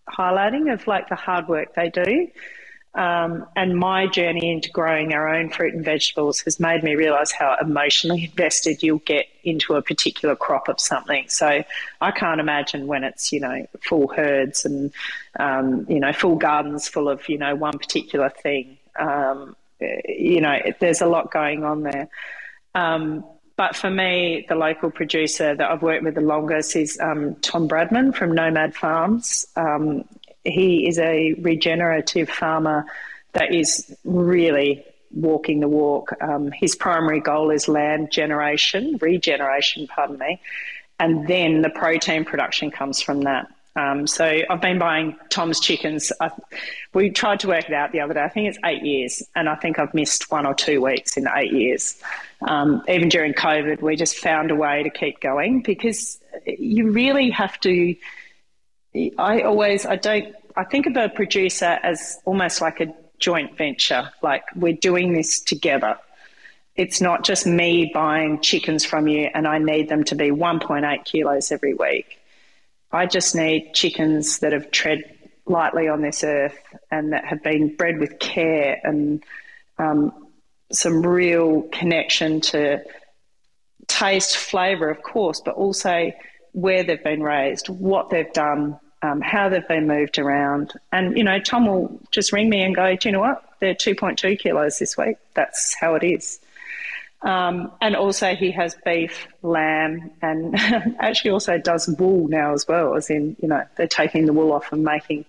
highlighting 0.10 0.72
of 0.74 0.88
like 0.88 1.10
the 1.10 1.16
hard 1.16 1.48
work 1.48 1.76
they 1.76 1.90
do. 1.90 2.28
Um, 2.94 3.46
and 3.56 3.78
my 3.78 4.06
journey 4.08 4.52
into 4.52 4.70
growing 4.70 5.14
our 5.14 5.34
own 5.34 5.50
fruit 5.50 5.74
and 5.74 5.86
vegetables 5.86 6.42
has 6.42 6.60
made 6.60 6.84
me 6.84 6.96
realize 6.96 7.32
how 7.32 7.56
emotionally 7.62 8.26
invested 8.26 8.84
you'll 8.84 9.00
get 9.00 9.28
into 9.44 9.76
a 9.76 9.82
particular 9.82 10.36
crop 10.36 10.68
of 10.68 10.80
something. 10.80 11.30
So 11.30 11.64
I 12.02 12.12
can't 12.12 12.42
imagine 12.42 12.88
when 12.88 13.06
it's, 13.06 13.32
you 13.32 13.40
know, 13.40 13.66
full 13.82 14.10
herds 14.10 14.66
and, 14.66 14.92
um, 15.40 15.86
you 15.88 16.02
know, 16.02 16.12
full 16.12 16.36
gardens 16.36 16.90
full 16.90 17.08
of, 17.08 17.30
you 17.30 17.38
know, 17.38 17.56
one 17.56 17.78
particular 17.78 18.30
thing. 18.30 18.78
Um, 19.00 19.56
you 19.80 20.42
know, 20.42 20.60
there's 20.80 21.02
a 21.02 21.08
lot 21.08 21.32
going 21.32 21.64
on 21.64 21.84
there. 21.84 22.10
Um, 22.76 23.24
but 23.56 23.76
for 23.76 23.90
me, 23.90 24.46
the 24.50 24.56
local 24.56 24.92
producer 24.92 25.56
that 25.56 25.70
I've 25.72 25.82
worked 25.82 26.04
with 26.04 26.16
the 26.16 26.22
longest 26.22 26.76
is 26.76 27.00
um, 27.00 27.36
Tom 27.36 27.70
Bradman 27.70 28.14
from 28.14 28.34
Nomad 28.34 28.76
Farms. 28.76 29.46
He 30.44 30.88
is 30.88 30.98
a 31.00 31.34
regenerative 31.34 32.30
farmer 32.30 32.86
that 33.34 33.54
is 33.54 33.96
really 34.04 34.84
walking 35.14 35.60
the 35.60 35.68
walk. 35.68 36.14
Um, 36.22 36.52
his 36.52 36.76
primary 36.76 37.20
goal 37.20 37.52
is 37.52 37.68
land 37.68 38.12
generation, 38.12 38.98
regeneration, 39.02 39.88
pardon 39.88 40.18
me, 40.18 40.42
and 41.00 41.28
then 41.28 41.62
the 41.62 41.70
protein 41.70 42.26
production 42.26 42.72
comes 42.72 43.02
from 43.02 43.22
that. 43.22 43.48
Um, 43.76 44.06
so 44.06 44.42
I've 44.50 44.60
been 44.60 44.80
buying 44.80 45.16
Tom's 45.30 45.60
chickens. 45.60 46.12
I, 46.20 46.30
we 46.94 47.10
tried 47.10 47.40
to 47.42 47.48
work 47.48 47.70
it 47.70 47.74
out 47.74 47.94
the 47.94 48.02
other 48.02 48.14
day. 48.14 48.22
I 48.22 48.28
think 48.28 48.50
it's 48.50 48.58
eight 48.66 48.84
years, 48.84 49.24
and 49.34 49.48
I 49.48 49.56
think 49.56 49.80
I've 49.80 49.94
missed 49.94 50.30
one 50.30 50.46
or 50.46 50.54
two 50.54 50.82
weeks 50.82 51.16
in 51.16 51.26
eight 51.34 51.54
years. 51.54 52.02
Um, 52.42 52.84
even 52.90 53.08
during 53.08 53.34
COVID, 53.34 53.82
we 53.82 53.96
just 53.96 54.18
found 54.18 54.52
a 54.52 54.56
way 54.56 54.84
to 54.84 54.90
keep 54.90 55.22
going 55.22 55.62
because 55.62 56.20
you 56.46 56.92
really 56.92 57.30
have 57.30 57.58
to 57.62 57.96
I 58.94 59.42
always, 59.42 59.86
I 59.86 59.96
don't, 59.96 60.36
I 60.56 60.64
think 60.66 60.86
of 60.86 60.98
a 60.98 61.10
producer 61.10 61.80
as 61.84 62.20
almost 62.26 62.62
like 62.62 62.82
a 62.82 62.94
joint 63.20 63.58
venture, 63.58 64.12
like 64.22 64.44
we're 64.56 64.74
doing 64.76 65.14
this 65.14 65.40
together. 65.40 65.98
It's 66.76 67.00
not 67.00 67.24
just 67.24 67.46
me 67.46 67.92
buying 67.94 68.42
chickens 68.42 68.84
from 68.84 69.08
you 69.08 69.30
and 69.34 69.48
I 69.48 69.60
need 69.60 69.88
them 69.90 70.04
to 70.06 70.16
be 70.16 70.30
1.8 70.32 71.06
kilos 71.06 71.52
every 71.52 71.74
week. 71.74 72.20
I 72.92 73.06
just 73.06 73.36
need 73.36 73.74
chickens 73.74 74.40
that 74.40 74.52
have 74.52 74.72
tread 74.72 75.04
lightly 75.46 75.88
on 75.88 76.02
this 76.02 76.24
earth 76.24 76.58
and 76.90 77.14
that 77.14 77.26
have 77.26 77.42
been 77.44 77.76
bred 77.76 78.00
with 78.00 78.20
care 78.20 78.80
and 78.84 79.24
um, 79.78 80.28
some 80.72 81.06
real 81.06 81.64
connection 81.72 82.42
to 82.42 82.84
taste, 83.88 84.38
flavour, 84.38 84.90
of 84.90 85.02
course, 85.04 85.42
but 85.44 85.56
also 85.56 86.12
where 86.54 86.84
they've 86.84 87.04
been 87.04 87.24
raised, 87.24 87.70
what 87.70 88.10
they've 88.10 88.32
done, 88.34 88.80
um, 89.02 89.22
how 89.22 89.50
they've 89.50 89.68
been 89.68 89.88
moved 89.88 90.20
around. 90.20 90.74
And, 90.92 91.18
you 91.18 91.24
know, 91.24 91.40
Tom 91.40 91.68
will 91.68 92.00
just 92.12 92.32
ring 92.32 92.50
me 92.50 92.62
and 92.62 92.76
go, 92.76 92.96
do 92.96 93.10
you 93.10 93.14
know 93.14 93.20
what? 93.20 93.44
They're 93.60 93.76
2.2 93.76 94.40
kilos 94.40 94.80
this 94.80 94.98
week. 94.98 95.18
That's 95.34 95.76
how 95.80 95.96
it 95.96 96.04
is. 96.04 96.40
Um, 97.24 97.72
and 97.82 97.96
also 97.96 98.36
he 98.36 98.52
has 98.52 98.76
beef, 98.84 99.28
lamb, 99.44 100.12
and 100.22 100.56
actually 101.00 101.32
also 101.32 101.58
does 101.58 101.88
wool 101.88 102.28
now 102.28 102.54
as 102.54 102.68
well, 102.68 102.96
as 102.96 103.10
in, 103.10 103.36
you 103.42 103.48
know, 103.48 103.64
they're 103.76 103.88
taking 103.88 104.26
the 104.26 104.34
wool 104.34 104.52
off 104.52 104.72
and 104.72 104.84
making 104.84 105.26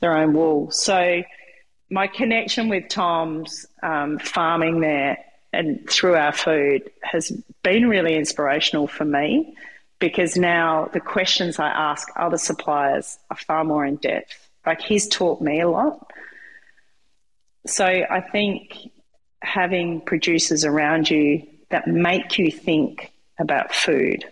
their 0.00 0.16
own 0.16 0.34
wool. 0.34 0.70
So 0.72 1.22
my 1.88 2.08
connection 2.08 2.68
with 2.68 2.88
Tom's 2.88 3.66
um, 3.82 4.18
farming 4.18 4.80
there 4.80 5.18
and 5.52 5.88
through 5.88 6.16
our 6.16 6.32
food 6.32 6.90
has 7.02 7.30
been 7.62 7.88
really 7.88 8.16
inspirational 8.16 8.88
for 8.88 9.04
me 9.04 9.54
because 9.98 10.36
now 10.36 10.90
the 10.92 11.00
questions 11.00 11.58
I 11.58 11.68
ask 11.68 12.08
other 12.16 12.36
suppliers 12.36 13.18
are 13.30 13.36
far 13.36 13.64
more 13.64 13.84
in 13.84 13.96
depth. 13.96 14.48
Like 14.64 14.80
he's 14.80 15.08
taught 15.08 15.40
me 15.40 15.60
a 15.60 15.68
lot. 15.68 16.12
So 17.66 17.84
I 17.84 18.20
think 18.20 18.90
having 19.42 20.00
producers 20.00 20.64
around 20.64 21.10
you 21.10 21.46
that 21.70 21.86
make 21.86 22.38
you 22.38 22.50
think 22.50 23.12
about 23.38 23.74
food 23.74 24.24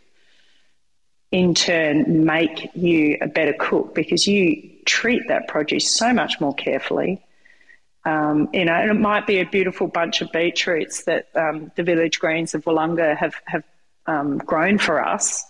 in 1.31 1.53
turn 1.53 2.24
make 2.24 2.70
you 2.77 3.18
a 3.20 3.27
better 3.27 3.53
cook 3.59 3.94
because 3.94 4.27
you 4.27 4.70
treat 4.85 5.27
that 5.29 5.48
produce 5.48 5.90
so 5.90 6.12
much 6.12 6.40
more 6.40 6.55
carefully. 6.55 7.20
Um, 8.05 8.50
you 8.53 8.64
know, 8.64 8.74
and 8.74 8.90
it 8.90 9.00
might 9.00 9.27
be 9.27 9.40
a 9.40 9.46
beautiful 9.46 9.88
bunch 9.88 10.20
of 10.20 10.31
beetroots 10.31 11.05
that 11.05 11.29
um, 11.35 11.72
the 11.74 11.83
village 11.83 12.20
greens 12.20 12.55
of 12.55 12.64
Willunga 12.64 13.16
have, 13.16 13.35
have 13.46 13.64
um, 14.06 14.38
grown 14.38 14.78
for 14.78 15.04
us. 15.04 15.44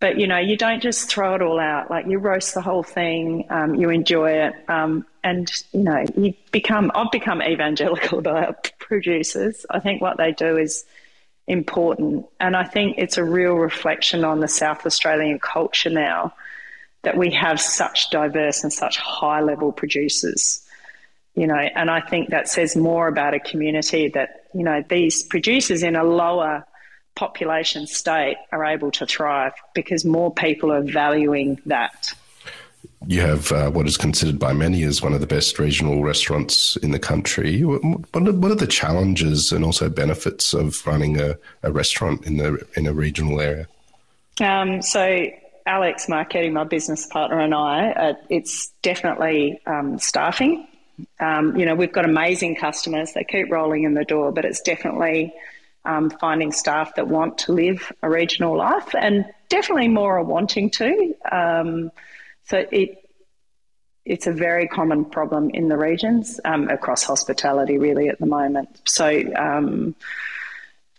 But 0.00 0.18
you 0.18 0.26
know, 0.26 0.38
you 0.38 0.56
don't 0.56 0.82
just 0.82 1.10
throw 1.10 1.34
it 1.34 1.42
all 1.42 1.60
out. 1.60 1.90
Like 1.90 2.06
you 2.06 2.18
roast 2.18 2.54
the 2.54 2.62
whole 2.62 2.82
thing, 2.82 3.44
um, 3.50 3.74
you 3.74 3.90
enjoy 3.90 4.30
it, 4.30 4.54
um, 4.66 5.06
and 5.22 5.50
you 5.72 5.82
know, 5.82 6.04
you 6.16 6.32
become. 6.50 6.90
I've 6.94 7.12
become 7.12 7.42
evangelical 7.42 8.18
about 8.26 8.72
producers. 8.78 9.66
I 9.68 9.78
think 9.78 10.00
what 10.00 10.16
they 10.16 10.32
do 10.32 10.56
is 10.56 10.84
important, 11.46 12.26
and 12.40 12.56
I 12.56 12.64
think 12.64 12.96
it's 12.96 13.18
a 13.18 13.24
real 13.24 13.54
reflection 13.54 14.24
on 14.24 14.40
the 14.40 14.48
South 14.48 14.86
Australian 14.86 15.38
culture 15.38 15.90
now 15.90 16.32
that 17.02 17.16
we 17.16 17.30
have 17.32 17.60
such 17.60 18.10
diverse 18.10 18.62
and 18.62 18.72
such 18.72 18.96
high 18.96 19.42
level 19.42 19.70
producers. 19.70 20.66
You 21.34 21.46
know, 21.46 21.54
and 21.54 21.90
I 21.90 22.00
think 22.00 22.30
that 22.30 22.48
says 22.48 22.74
more 22.74 23.06
about 23.06 23.34
a 23.34 23.40
community 23.40 24.08
that 24.14 24.46
you 24.54 24.64
know 24.64 24.82
these 24.88 25.22
producers 25.22 25.82
in 25.82 25.94
a 25.94 26.04
lower 26.04 26.64
population 27.14 27.86
state 27.86 28.36
are 28.52 28.64
able 28.64 28.90
to 28.92 29.06
thrive 29.06 29.52
because 29.74 30.04
more 30.04 30.32
people 30.32 30.72
are 30.72 30.82
valuing 30.82 31.60
that. 31.66 32.12
You 33.06 33.22
have 33.22 33.50
uh, 33.52 33.70
what 33.70 33.86
is 33.86 33.96
considered 33.96 34.38
by 34.38 34.52
many 34.52 34.82
as 34.82 35.02
one 35.02 35.14
of 35.14 35.20
the 35.20 35.26
best 35.26 35.58
regional 35.58 36.02
restaurants 36.02 36.76
in 36.76 36.90
the 36.90 36.98
country. 36.98 37.62
What 37.62 37.82
are, 38.14 38.32
what 38.32 38.50
are 38.50 38.56
the 38.56 38.66
challenges 38.66 39.52
and 39.52 39.64
also 39.64 39.88
benefits 39.88 40.52
of 40.52 40.86
running 40.86 41.18
a, 41.18 41.38
a 41.62 41.72
restaurant 41.72 42.26
in 42.26 42.36
the 42.36 42.66
in 42.76 42.86
a 42.86 42.92
regional 42.92 43.40
area? 43.40 43.66
Um, 44.40 44.82
so 44.82 45.26
Alex 45.66 46.08
Marchetti, 46.08 46.50
my 46.50 46.64
business 46.64 47.06
partner, 47.06 47.40
and 47.40 47.54
I, 47.54 47.90
uh, 47.92 48.14
it's 48.28 48.68
definitely 48.82 49.60
um, 49.66 49.98
staffing. 49.98 50.66
Um, 51.18 51.56
you 51.56 51.64
know, 51.64 51.74
we've 51.74 51.92
got 51.92 52.04
amazing 52.04 52.56
customers; 52.56 53.12
they 53.14 53.24
keep 53.24 53.50
rolling 53.50 53.84
in 53.84 53.94
the 53.94 54.04
door, 54.04 54.30
but 54.32 54.44
it's 54.44 54.60
definitely 54.60 55.32
um, 55.84 56.10
finding 56.10 56.52
staff 56.52 56.94
that 56.96 57.08
want 57.08 57.38
to 57.38 57.52
live 57.52 57.92
a 58.02 58.10
regional 58.10 58.56
life, 58.56 58.94
and 58.94 59.24
definitely 59.48 59.88
more 59.88 60.18
are 60.18 60.24
wanting 60.24 60.70
to. 60.70 61.14
Um, 61.30 61.90
so 62.44 62.64
it 62.70 62.96
it's 64.04 64.26
a 64.26 64.32
very 64.32 64.66
common 64.66 65.04
problem 65.04 65.50
in 65.50 65.68
the 65.68 65.76
regions 65.76 66.40
um, 66.44 66.68
across 66.68 67.04
hospitality, 67.04 67.78
really, 67.78 68.08
at 68.08 68.18
the 68.18 68.26
moment. 68.26 68.80
So. 68.86 69.22
Um, 69.36 69.94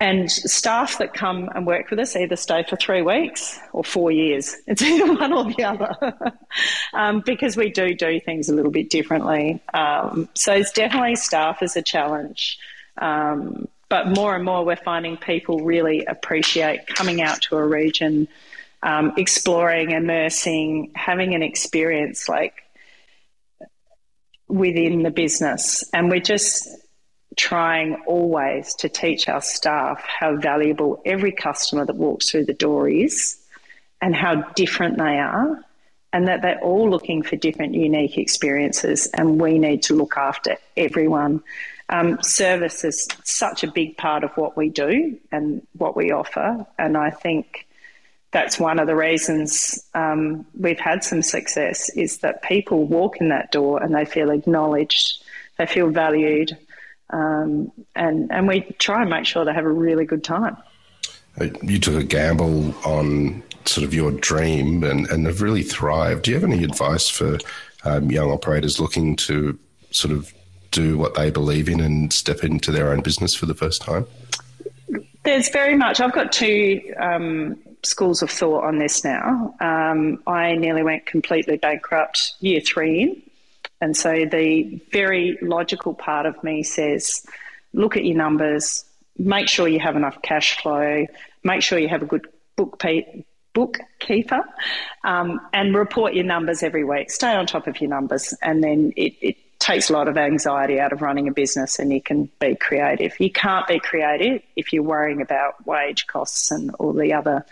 and 0.01 0.31
staff 0.31 0.97
that 0.97 1.13
come 1.13 1.47
and 1.53 1.67
work 1.67 1.91
with 1.91 1.99
us 1.99 2.15
either 2.15 2.35
stay 2.35 2.63
for 2.67 2.75
three 2.75 3.03
weeks 3.03 3.59
or 3.71 3.83
four 3.83 4.11
years. 4.11 4.55
It's 4.67 4.81
either 4.81 5.13
one 5.13 5.31
or 5.31 5.53
the 5.53 5.63
other 5.63 6.33
um, 6.93 7.21
because 7.23 7.55
we 7.55 7.69
do 7.69 7.93
do 7.93 8.19
things 8.19 8.49
a 8.49 8.55
little 8.55 8.71
bit 8.71 8.89
differently. 8.89 9.61
Um, 9.75 10.27
so 10.33 10.53
it's 10.53 10.71
definitely 10.71 11.17
staff 11.17 11.61
is 11.61 11.75
a 11.75 11.83
challenge. 11.83 12.57
Um, 12.97 13.67
but 13.91 14.07
more 14.07 14.33
and 14.33 14.45
more, 14.45 14.63
we're 14.63 14.77
finding 14.77 15.17
people 15.17 15.65
really 15.65 16.05
appreciate 16.05 16.87
coming 16.87 17.21
out 17.21 17.41
to 17.41 17.57
a 17.57 17.67
region, 17.67 18.29
um, 18.81 19.11
exploring, 19.17 19.91
immersing, 19.91 20.93
having 20.95 21.35
an 21.35 21.43
experience 21.43 22.29
like 22.29 22.63
within 24.47 25.03
the 25.03 25.11
business. 25.11 25.83
And 25.93 26.09
we're 26.09 26.21
just 26.21 26.69
trying 27.35 28.01
always 28.07 28.75
to 28.75 28.87
teach 28.87 29.27
our 29.27 29.41
staff 29.41 30.01
how 30.05 30.37
valuable 30.37 31.01
every 31.05 31.33
customer 31.33 31.85
that 31.85 31.97
walks 31.97 32.31
through 32.31 32.45
the 32.45 32.53
door 32.53 32.87
is 32.87 33.39
and 34.01 34.15
how 34.15 34.35
different 34.53 34.99
they 34.99 35.19
are 35.19 35.61
and 36.13 36.29
that 36.29 36.41
they're 36.41 36.61
all 36.61 36.89
looking 36.89 37.23
for 37.23 37.35
different 37.35 37.73
unique 37.73 38.17
experiences 38.17 39.07
and 39.07 39.41
we 39.41 39.59
need 39.59 39.83
to 39.83 39.95
look 39.95 40.15
after 40.15 40.55
everyone 40.77 41.43
um, 41.91 42.21
service 42.21 42.83
is 42.83 43.07
such 43.23 43.63
a 43.63 43.71
big 43.71 43.97
part 43.97 44.23
of 44.23 44.31
what 44.31 44.57
we 44.57 44.69
do 44.69 45.19
and 45.31 45.65
what 45.77 45.95
we 45.95 46.11
offer, 46.11 46.65
and 46.79 46.97
I 46.97 47.09
think 47.09 47.67
that's 48.31 48.59
one 48.59 48.79
of 48.79 48.87
the 48.87 48.95
reasons 48.95 49.85
um, 49.93 50.45
we've 50.57 50.79
had 50.79 51.03
some 51.03 51.21
success 51.21 51.89
is 51.89 52.19
that 52.19 52.41
people 52.41 52.85
walk 52.85 53.17
in 53.17 53.29
that 53.29 53.51
door 53.51 53.83
and 53.83 53.93
they 53.93 54.05
feel 54.05 54.31
acknowledged, 54.31 55.21
they 55.57 55.65
feel 55.65 55.89
valued, 55.89 56.57
um, 57.09 57.71
and 57.93 58.31
and 58.31 58.47
we 58.47 58.61
try 58.79 59.01
and 59.01 59.09
make 59.09 59.25
sure 59.25 59.43
they 59.43 59.53
have 59.53 59.65
a 59.65 59.71
really 59.71 60.05
good 60.05 60.23
time. 60.23 60.55
Uh, 61.39 61.47
you 61.61 61.77
took 61.77 61.95
a 61.95 62.03
gamble 62.03 62.73
on 62.85 63.43
sort 63.65 63.85
of 63.85 63.93
your 63.93 64.11
dream 64.11 64.83
and, 64.83 65.07
and 65.09 65.25
have 65.25 65.41
really 65.41 65.63
thrived. 65.63 66.23
Do 66.23 66.31
you 66.31 66.39
have 66.39 66.49
any 66.49 66.63
advice 66.63 67.09
for 67.09 67.37
um, 67.83 68.11
young 68.11 68.31
operators 68.31 68.79
looking 68.79 69.15
to 69.17 69.57
sort 69.91 70.13
of 70.13 70.33
do 70.71 70.97
what 70.97 71.15
they 71.15 71.29
believe 71.29 71.69
in 71.69 71.79
and 71.79 72.11
step 72.11 72.43
into 72.43 72.71
their 72.71 72.91
own 72.91 73.01
business 73.01 73.35
for 73.35 73.45
the 73.45 73.53
first 73.53 73.81
time? 73.81 74.07
There's 75.23 75.49
very 75.49 75.75
much. 75.75 75.99
I've 75.99 76.13
got 76.13 76.31
two 76.31 76.81
um, 76.99 77.57
schools 77.83 78.21
of 78.21 78.31
thought 78.31 78.63
on 78.63 78.79
this 78.79 79.03
now. 79.03 79.53
Um, 79.59 80.21
I 80.25 80.55
nearly 80.55 80.83
went 80.83 81.05
completely 81.05 81.57
bankrupt 81.57 82.33
year 82.39 82.59
three 82.61 83.01
in. 83.01 83.21
And 83.81 83.97
so 83.97 84.25
the 84.25 84.79
very 84.91 85.37
logical 85.41 85.93
part 85.93 86.25
of 86.25 86.43
me 86.43 86.63
says, 86.63 87.25
look 87.73 87.97
at 87.97 88.05
your 88.05 88.17
numbers, 88.17 88.85
make 89.17 89.47
sure 89.47 89.67
you 89.67 89.79
have 89.79 89.95
enough 89.95 90.21
cash 90.21 90.57
flow, 90.57 91.05
make 91.43 91.61
sure 91.61 91.79
you 91.79 91.89
have 91.89 92.03
a 92.03 92.05
good 92.05 92.27
book 92.55 92.81
bookkeeper, 93.53 94.43
um, 95.03 95.41
and 95.51 95.75
report 95.75 96.13
your 96.13 96.23
numbers 96.23 96.63
every 96.63 96.83
week. 96.83 97.11
Stay 97.11 97.35
on 97.35 97.45
top 97.45 97.67
of 97.67 97.81
your 97.81 97.89
numbers, 97.89 98.33
and 98.41 98.63
then 98.63 98.93
it, 98.95 99.13
it 99.21 99.37
takes 99.71 99.89
a 99.89 99.93
lot 99.93 100.09
of 100.09 100.17
anxiety 100.17 100.79
out 100.79 100.91
of 100.91 101.01
running 101.01 101.29
a 101.29 101.31
business 101.31 101.79
and 101.79 101.93
you 101.93 102.01
can 102.01 102.29
be 102.39 102.55
creative. 102.55 103.17
You 103.19 103.31
can't 103.31 103.65
be 103.67 103.79
creative 103.79 104.41
if 104.57 104.73
you're 104.73 104.83
worrying 104.83 105.21
about 105.21 105.65
wage 105.65 106.07
costs 106.07 106.51
and 106.51 106.71
all 106.75 106.91
the 106.91 107.13
other 107.13 107.45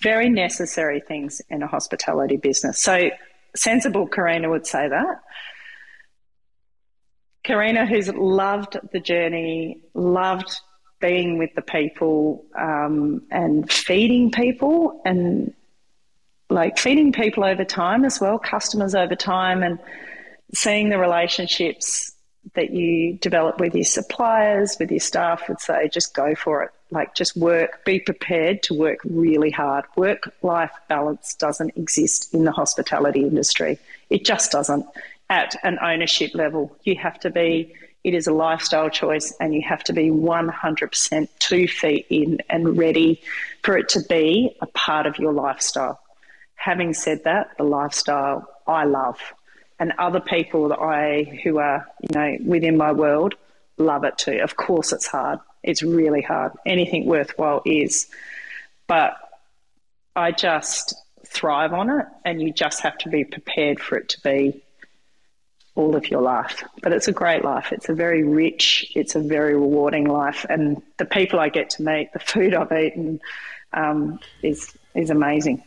very 0.00 0.30
necessary 0.30 1.00
things 1.00 1.42
in 1.50 1.62
a 1.62 1.66
hospitality 1.66 2.38
business. 2.38 2.80
So, 2.80 3.10
sensible 3.54 4.06
Karina 4.06 4.48
would 4.48 4.66
say 4.66 4.88
that. 4.88 5.20
Karina, 7.44 7.86
who's 7.86 8.08
loved 8.08 8.78
the 8.92 9.00
journey, 9.00 9.80
loved 9.94 10.50
being 11.00 11.36
with 11.36 11.54
the 11.54 11.62
people 11.62 12.44
um, 12.58 13.22
and 13.30 13.70
feeding 13.70 14.30
people 14.30 15.02
and 15.04 15.52
like 16.48 16.78
feeding 16.78 17.12
people 17.12 17.44
over 17.44 17.64
time 17.64 18.04
as 18.04 18.18
well, 18.20 18.38
customers 18.38 18.94
over 18.94 19.14
time, 19.14 19.62
and 19.62 19.78
seeing 20.54 20.88
the 20.88 20.98
relationships 20.98 22.12
that 22.54 22.70
you 22.70 23.14
develop 23.14 23.58
with 23.58 23.74
your 23.74 23.84
suppliers, 23.84 24.76
with 24.78 24.90
your 24.90 25.00
staff, 25.00 25.48
would 25.48 25.60
say 25.60 25.88
just 25.88 26.14
go 26.14 26.34
for 26.34 26.62
it. 26.62 26.70
Like 26.90 27.14
just 27.14 27.36
work, 27.36 27.84
be 27.84 27.98
prepared 27.98 28.62
to 28.64 28.74
work 28.74 28.98
really 29.04 29.50
hard. 29.50 29.84
Work 29.96 30.32
life 30.42 30.70
balance 30.88 31.34
doesn't 31.34 31.76
exist 31.76 32.32
in 32.32 32.44
the 32.44 32.52
hospitality 32.52 33.22
industry. 33.22 33.78
It 34.08 34.24
just 34.24 34.52
doesn't 34.52 34.86
at 35.28 35.56
an 35.64 35.78
ownership 35.82 36.34
level. 36.34 36.76
You 36.84 36.94
have 36.96 37.18
to 37.20 37.30
be, 37.30 37.74
it 38.04 38.14
is 38.14 38.28
a 38.28 38.32
lifestyle 38.32 38.88
choice, 38.88 39.34
and 39.40 39.52
you 39.52 39.62
have 39.62 39.82
to 39.84 39.92
be 39.92 40.10
100% 40.10 41.28
two 41.40 41.66
feet 41.66 42.06
in 42.08 42.38
and 42.48 42.78
ready 42.78 43.20
for 43.64 43.76
it 43.76 43.88
to 43.90 44.02
be 44.08 44.56
a 44.60 44.66
part 44.66 45.06
of 45.06 45.18
your 45.18 45.32
lifestyle. 45.32 45.98
Having 46.54 46.94
said 46.94 47.24
that, 47.24 47.50
the 47.58 47.64
lifestyle 47.64 48.48
I 48.68 48.84
love 48.84 49.18
and 49.78 49.92
other 49.98 50.20
people 50.20 50.68
that 50.68 50.78
I 50.78 51.38
who 51.42 51.58
are 51.58 51.86
you 52.00 52.08
know 52.14 52.36
within 52.44 52.76
my 52.76 52.92
world 52.92 53.34
love 53.78 54.04
it 54.04 54.18
too. 54.18 54.40
Of 54.42 54.56
course, 54.56 54.92
it's 54.92 55.06
hard. 55.06 55.38
It's 55.62 55.82
really 55.82 56.22
hard. 56.22 56.52
Anything 56.64 57.06
worthwhile 57.06 57.62
is, 57.66 58.06
but 58.86 59.16
I 60.14 60.32
just 60.32 60.94
thrive 61.26 61.72
on 61.72 61.90
it, 61.90 62.06
and 62.24 62.40
you 62.40 62.52
just 62.52 62.80
have 62.80 62.96
to 62.98 63.08
be 63.08 63.24
prepared 63.24 63.80
for 63.80 63.98
it 63.98 64.08
to 64.10 64.20
be 64.22 64.62
all 65.74 65.94
of 65.94 66.10
your 66.10 66.22
life. 66.22 66.64
But 66.82 66.92
it's 66.92 67.08
a 67.08 67.12
great 67.12 67.44
life. 67.44 67.72
It's 67.72 67.88
a 67.88 67.94
very 67.94 68.22
rich. 68.22 68.90
It's 68.94 69.14
a 69.14 69.20
very 69.20 69.54
rewarding 69.54 70.06
life, 70.06 70.46
and 70.48 70.82
the 70.96 71.04
people 71.04 71.38
I 71.38 71.48
get 71.48 71.70
to 71.70 71.82
meet, 71.82 72.12
the 72.12 72.18
food 72.20 72.54
I've 72.54 72.72
eaten, 72.72 73.20
um, 73.72 74.20
is 74.42 74.76
is 74.94 75.10
amazing 75.10 75.62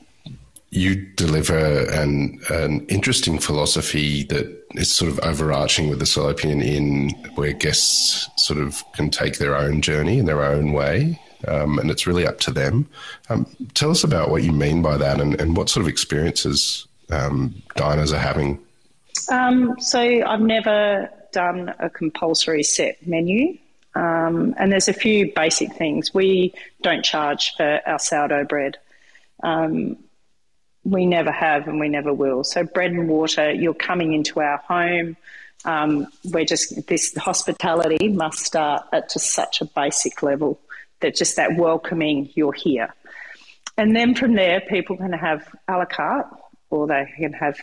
you 0.72 0.96
deliver 0.96 1.90
an 1.90 2.40
an 2.50 2.86
interesting 2.88 3.40
philosophy 3.40 4.24
that 4.26 4.66
is 4.76 4.92
sort 4.92 5.12
of 5.12 5.20
overarching 5.20 5.90
with 5.90 6.00
the 6.00 6.06
Salopian 6.06 6.64
Inn, 6.64 7.10
where 7.36 7.54
guests 7.54 8.30
sort 8.38 8.60
of 8.60 8.84
can 8.94 9.10
take 9.10 9.38
their 9.38 9.56
own 9.56 9.82
journey 9.82 10.20
in 10.20 10.26
their 10.26 10.44
own 10.44 10.74
way, 10.74 11.20
um, 11.48 11.80
and 11.80 11.90
it's 11.90 12.06
really 12.06 12.28
up 12.28 12.40
to 12.42 12.52
them. 12.52 12.88
Um, 13.30 13.48
tell 13.74 13.90
us 13.90 14.04
about 14.04 14.30
what 14.30 14.44
you 14.44 14.52
mean 14.52 14.82
by 14.82 14.98
that, 14.98 15.20
and, 15.20 15.40
and 15.42 15.58
what 15.58 15.70
sort 15.70 15.84
of 15.84 15.90
experiences 15.90 16.88
um, 17.10 17.62
diners 17.76 18.14
are 18.14 18.20
having. 18.20 18.60
Um, 19.32 19.76
so 19.80 20.00
I've 20.00 20.42
never 20.42 21.10
done 21.32 21.74
a 21.80 21.90
compulsory 21.90 22.64
set 22.64 23.06
menu. 23.08 23.58
Um, 23.96 24.54
and 24.58 24.72
there's 24.72 24.88
a 24.88 24.94
few 24.94 25.34
basic 25.34 25.74
things. 25.74 26.14
We 26.14 26.54
don't 26.84 27.04
charge 27.04 27.56
for 27.56 27.82
our 27.86 28.00
sourdough 28.00 28.46
bread. 28.46 28.78
Um, 29.44 29.98
we 30.84 31.06
never 31.06 31.32
have 31.32 31.68
and 31.68 31.80
we 31.80 31.90
never 31.90 32.14
will. 32.14 32.44
So, 32.44 32.64
bread 32.64 32.92
and 32.92 33.08
water, 33.10 33.52
you're 33.52 33.74
coming 33.74 34.14
into 34.14 34.40
our 34.40 34.58
home. 34.58 35.18
Um, 35.66 36.08
we're 36.24 36.46
just, 36.46 36.88
this 36.88 37.14
hospitality 37.16 38.08
must 38.08 38.40
start 38.40 38.84
at 38.94 39.12
just 39.12 39.34
such 39.34 39.62
a 39.62 39.66
basic 39.66 40.24
level 40.24 40.60
that 41.02 41.16
just 41.16 41.36
that 41.36 41.58
welcoming, 41.58 42.30
you're 42.34 42.54
here. 42.54 42.94
and 43.78 43.96
then 43.96 44.16
from 44.16 44.36
there, 44.36 44.62
people 44.62 44.98
can 44.98 45.14
have 45.14 45.48
a 45.68 45.78
la 45.78 45.86
carte 45.86 46.28
or 46.70 46.88
they 46.88 47.12
can 47.18 47.34
have 47.34 47.60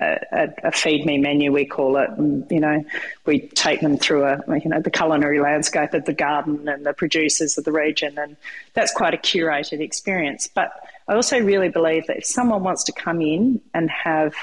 a, 0.00 0.48
a, 0.64 0.72
feed 0.72 1.04
me 1.04 1.18
menu, 1.18 1.52
we 1.52 1.64
call 1.64 1.96
it. 1.96 2.10
And, 2.10 2.50
you 2.50 2.60
know, 2.60 2.84
we 3.26 3.40
take 3.40 3.80
them 3.80 3.98
through 3.98 4.24
a, 4.24 4.40
you 4.58 4.68
know, 4.68 4.80
the 4.80 4.90
culinary 4.90 5.40
landscape 5.40 5.94
of 5.94 6.04
the 6.04 6.12
garden 6.14 6.68
and 6.68 6.84
the 6.84 6.92
producers 6.92 7.58
of 7.58 7.64
the 7.64 7.72
region. 7.72 8.18
And 8.18 8.36
that's 8.74 8.92
quite 8.92 9.14
a 9.14 9.18
curated 9.18 9.80
experience. 9.80 10.48
But 10.52 10.72
I 11.08 11.14
also 11.14 11.38
really 11.40 11.68
believe 11.68 12.06
that 12.06 12.18
if 12.18 12.26
someone 12.26 12.62
wants 12.62 12.84
to 12.84 12.92
come 12.92 13.20
in 13.20 13.60
and 13.74 13.90
have, 13.90 14.34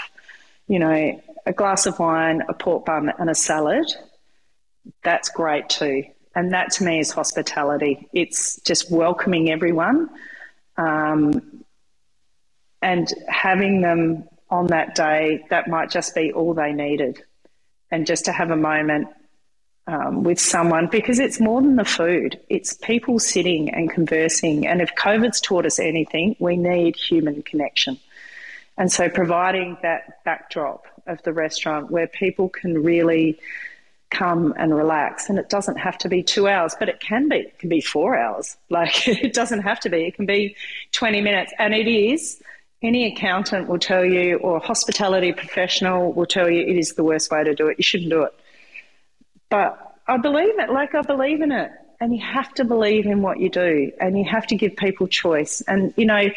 you 0.67 0.79
know, 0.79 1.21
a 1.45 1.53
glass 1.53 1.85
of 1.85 1.97
wine, 1.99 2.43
a 2.47 2.53
pork 2.53 2.85
bun, 2.85 3.11
and 3.17 3.29
a 3.29 3.35
salad, 3.35 3.85
that's 5.03 5.29
great 5.29 5.69
too. 5.69 6.03
And 6.35 6.53
that 6.53 6.71
to 6.73 6.83
me 6.83 6.99
is 6.99 7.11
hospitality. 7.11 8.07
It's 8.13 8.61
just 8.61 8.91
welcoming 8.91 9.49
everyone 9.49 10.09
um, 10.77 11.63
and 12.81 13.11
having 13.27 13.81
them 13.81 14.29
on 14.49 14.67
that 14.67 14.95
day, 14.95 15.45
that 15.49 15.67
might 15.67 15.89
just 15.89 16.15
be 16.15 16.31
all 16.31 16.53
they 16.53 16.73
needed. 16.73 17.23
And 17.91 18.05
just 18.05 18.25
to 18.25 18.31
have 18.31 18.51
a 18.51 18.55
moment 18.55 19.07
um, 19.87 20.23
with 20.23 20.39
someone 20.39 20.87
because 20.87 21.19
it's 21.19 21.39
more 21.39 21.61
than 21.61 21.75
the 21.75 21.85
food, 21.85 22.39
it's 22.49 22.73
people 22.73 23.19
sitting 23.19 23.73
and 23.73 23.89
conversing. 23.89 24.67
And 24.67 24.81
if 24.81 24.93
COVID's 24.95 25.41
taught 25.41 25.65
us 25.65 25.79
anything, 25.79 26.35
we 26.39 26.57
need 26.57 26.95
human 26.95 27.41
connection. 27.41 27.99
And 28.77 28.91
so 28.91 29.09
providing 29.09 29.77
that 29.81 30.23
backdrop 30.23 30.85
of 31.07 31.21
the 31.23 31.33
restaurant 31.33 31.91
where 31.91 32.07
people 32.07 32.49
can 32.49 32.83
really 32.83 33.39
come 34.09 34.53
and 34.57 34.75
relax. 34.75 35.29
And 35.29 35.37
it 35.37 35.49
doesn't 35.49 35.77
have 35.77 35.97
to 35.99 36.09
be 36.09 36.23
two 36.23 36.47
hours, 36.47 36.75
but 36.79 36.89
it 36.89 36.99
can 36.99 37.29
be. 37.29 37.37
It 37.37 37.59
can 37.59 37.69
be 37.69 37.81
four 37.81 38.17
hours. 38.17 38.57
Like 38.69 39.07
it 39.07 39.33
doesn't 39.33 39.61
have 39.61 39.79
to 39.81 39.89
be. 39.89 40.05
It 40.05 40.15
can 40.15 40.25
be 40.25 40.55
20 40.91 41.21
minutes. 41.21 41.51
And 41.57 41.73
it 41.73 41.87
is. 41.87 42.41
Any 42.81 43.11
accountant 43.11 43.67
will 43.67 43.79
tell 43.79 44.05
you, 44.05 44.37
or 44.37 44.59
hospitality 44.59 45.33
professional 45.33 46.13
will 46.13 46.25
tell 46.25 46.49
you, 46.49 46.61
it 46.61 46.77
is 46.77 46.93
the 46.93 47.03
worst 47.03 47.29
way 47.29 47.43
to 47.43 47.53
do 47.53 47.67
it. 47.67 47.77
You 47.77 47.83
shouldn't 47.83 48.09
do 48.09 48.23
it. 48.23 48.33
But 49.49 49.97
I 50.07 50.17
believe 50.17 50.57
it. 50.59 50.69
Like 50.71 50.95
I 50.95 51.01
believe 51.01 51.41
in 51.41 51.51
it. 51.51 51.71
And 51.99 52.15
you 52.15 52.23
have 52.25 52.53
to 52.53 52.63
believe 52.63 53.05
in 53.05 53.21
what 53.21 53.39
you 53.39 53.49
do. 53.49 53.91
And 53.99 54.17
you 54.17 54.23
have 54.23 54.47
to 54.47 54.55
give 54.55 54.77
people 54.77 55.07
choice. 55.07 55.59
And, 55.67 55.93
you 55.97 56.05
know, 56.05 56.29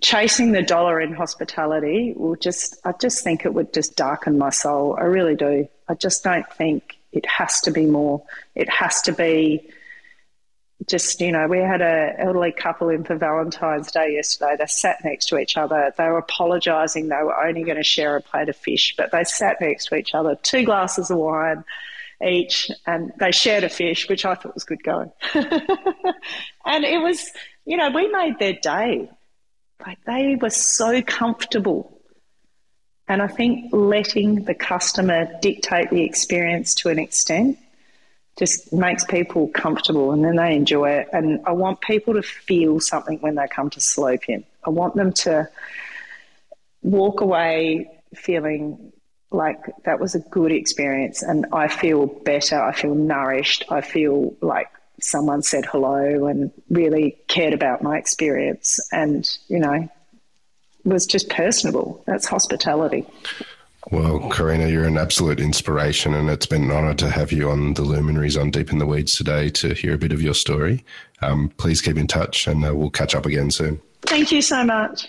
chasing 0.00 0.52
the 0.52 0.62
dollar 0.62 1.00
in 1.00 1.14
hospitality 1.14 2.12
will 2.16 2.36
just, 2.36 2.76
I 2.84 2.92
just 2.92 3.24
think 3.24 3.44
it 3.44 3.52
would 3.52 3.72
just 3.72 3.96
darken 3.96 4.38
my 4.38 4.50
soul. 4.50 4.96
I 4.96 5.04
really 5.04 5.34
do. 5.34 5.66
I 5.88 5.94
just 5.94 6.22
don't 6.22 6.50
think 6.52 6.98
it 7.10 7.26
has 7.26 7.60
to 7.62 7.72
be 7.72 7.86
more. 7.86 8.22
It 8.54 8.68
has 8.68 9.02
to 9.02 9.12
be 9.12 9.68
just, 10.86 11.20
you 11.20 11.32
know, 11.32 11.46
we 11.46 11.58
had 11.58 11.82
an 11.82 12.14
elderly 12.18 12.52
couple 12.52 12.88
in 12.88 13.04
for 13.04 13.16
Valentine's 13.16 13.90
Day 13.90 14.14
yesterday. 14.14 14.56
They 14.58 14.66
sat 14.66 15.04
next 15.04 15.26
to 15.26 15.38
each 15.38 15.56
other. 15.56 15.92
They 15.96 16.04
were 16.04 16.18
apologising 16.18 17.08
they 17.08 17.16
were 17.16 17.38
only 17.38 17.64
going 17.64 17.76
to 17.76 17.84
share 17.84 18.16
a 18.16 18.22
plate 18.22 18.48
of 18.48 18.56
fish, 18.56 18.94
but 18.96 19.12
they 19.12 19.24
sat 19.24 19.60
next 19.60 19.86
to 19.86 19.96
each 19.96 20.14
other, 20.14 20.36
two 20.42 20.64
glasses 20.64 21.10
of 21.10 21.18
wine 21.18 21.64
each, 22.26 22.70
and 22.86 23.12
they 23.18 23.30
shared 23.30 23.64
a 23.64 23.68
fish, 23.68 24.08
which 24.08 24.24
I 24.24 24.34
thought 24.34 24.54
was 24.54 24.64
good 24.64 24.82
going. 24.82 25.10
and 25.34 26.84
it 26.84 27.02
was, 27.02 27.30
you 27.64 27.76
know, 27.76 27.90
we 27.90 28.08
made 28.08 28.38
their 28.38 28.54
day. 28.54 29.10
Like 29.86 29.98
they 30.04 30.36
were 30.40 30.50
so 30.50 31.00
comfortable. 31.02 31.98
And 33.08 33.22
I 33.22 33.26
think 33.26 33.72
letting 33.72 34.44
the 34.44 34.54
customer 34.54 35.28
dictate 35.40 35.90
the 35.90 36.02
experience 36.02 36.74
to 36.76 36.90
an 36.90 36.98
extent 36.98 37.58
just 38.40 38.72
makes 38.72 39.04
people 39.04 39.48
comfortable 39.48 40.12
and 40.12 40.24
then 40.24 40.36
they 40.36 40.56
enjoy 40.56 40.90
it. 40.90 41.10
And 41.12 41.40
I 41.46 41.52
want 41.52 41.82
people 41.82 42.14
to 42.14 42.22
feel 42.22 42.80
something 42.80 43.18
when 43.18 43.34
they 43.34 43.46
come 43.46 43.68
to 43.68 43.80
Salopian. 43.80 44.44
I 44.66 44.70
want 44.70 44.96
them 44.96 45.12
to 45.12 45.46
walk 46.82 47.20
away 47.20 47.90
feeling 48.16 48.92
like 49.30 49.60
that 49.84 50.00
was 50.00 50.14
a 50.14 50.20
good 50.20 50.52
experience 50.52 51.22
and 51.22 51.46
I 51.52 51.68
feel 51.68 52.06
better, 52.06 52.60
I 52.60 52.72
feel 52.72 52.94
nourished, 52.94 53.64
I 53.68 53.82
feel 53.82 54.34
like 54.40 54.68
someone 55.02 55.42
said 55.42 55.66
hello 55.66 56.26
and 56.26 56.50
really 56.70 57.18
cared 57.28 57.52
about 57.52 57.82
my 57.82 57.98
experience 57.98 58.80
and, 58.90 59.28
you 59.48 59.58
know, 59.58 59.86
was 60.84 61.04
just 61.04 61.28
personable. 61.28 62.02
That's 62.06 62.24
hospitality. 62.26 63.06
Well, 63.90 64.28
Karina, 64.30 64.68
you're 64.68 64.84
an 64.84 64.98
absolute 64.98 65.40
inspiration, 65.40 66.14
and 66.14 66.28
it's 66.28 66.46
been 66.46 66.64
an 66.64 66.70
honour 66.70 66.94
to 66.94 67.10
have 67.10 67.32
you 67.32 67.50
on 67.50 67.74
the 67.74 67.82
Luminaries 67.82 68.36
on 68.36 68.50
Deep 68.50 68.72
in 68.72 68.78
the 68.78 68.86
Weeds 68.86 69.16
today 69.16 69.48
to 69.50 69.72
hear 69.72 69.94
a 69.94 69.98
bit 69.98 70.12
of 70.12 70.20
your 70.20 70.34
story. 70.34 70.84
Um, 71.22 71.50
please 71.56 71.80
keep 71.80 71.96
in 71.96 72.06
touch, 72.06 72.46
and 72.46 72.64
uh, 72.64 72.74
we'll 72.74 72.90
catch 72.90 73.14
up 73.14 73.24
again 73.24 73.50
soon. 73.50 73.80
Thank 74.02 74.32
you 74.32 74.42
so 74.42 74.64
much. 74.64 75.08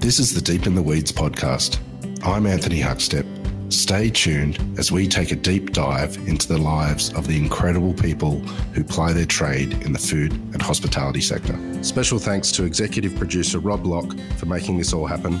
This 0.00 0.18
is 0.18 0.34
the 0.34 0.40
Deep 0.40 0.66
in 0.66 0.74
the 0.74 0.82
Weeds 0.82 1.12
podcast. 1.12 1.78
I'm 2.24 2.46
Anthony 2.46 2.80
Huckstep 2.80 3.26
Stay 3.68 4.10
tuned 4.10 4.58
as 4.78 4.92
we 4.92 5.08
take 5.08 5.32
a 5.32 5.36
deep 5.36 5.72
dive 5.72 6.16
into 6.28 6.46
the 6.46 6.58
lives 6.58 7.12
of 7.14 7.26
the 7.26 7.36
incredible 7.36 7.92
people 7.94 8.38
who 8.74 8.84
ply 8.84 9.12
their 9.12 9.26
trade 9.26 9.72
in 9.82 9.92
the 9.92 9.98
food 9.98 10.32
and 10.32 10.62
hospitality 10.62 11.20
sector. 11.20 11.58
Special 11.82 12.20
thanks 12.20 12.52
to 12.52 12.64
executive 12.64 13.16
producer 13.16 13.58
Rob 13.58 13.84
Locke 13.84 14.16
for 14.36 14.46
making 14.46 14.78
this 14.78 14.92
all 14.92 15.06
happen. 15.06 15.40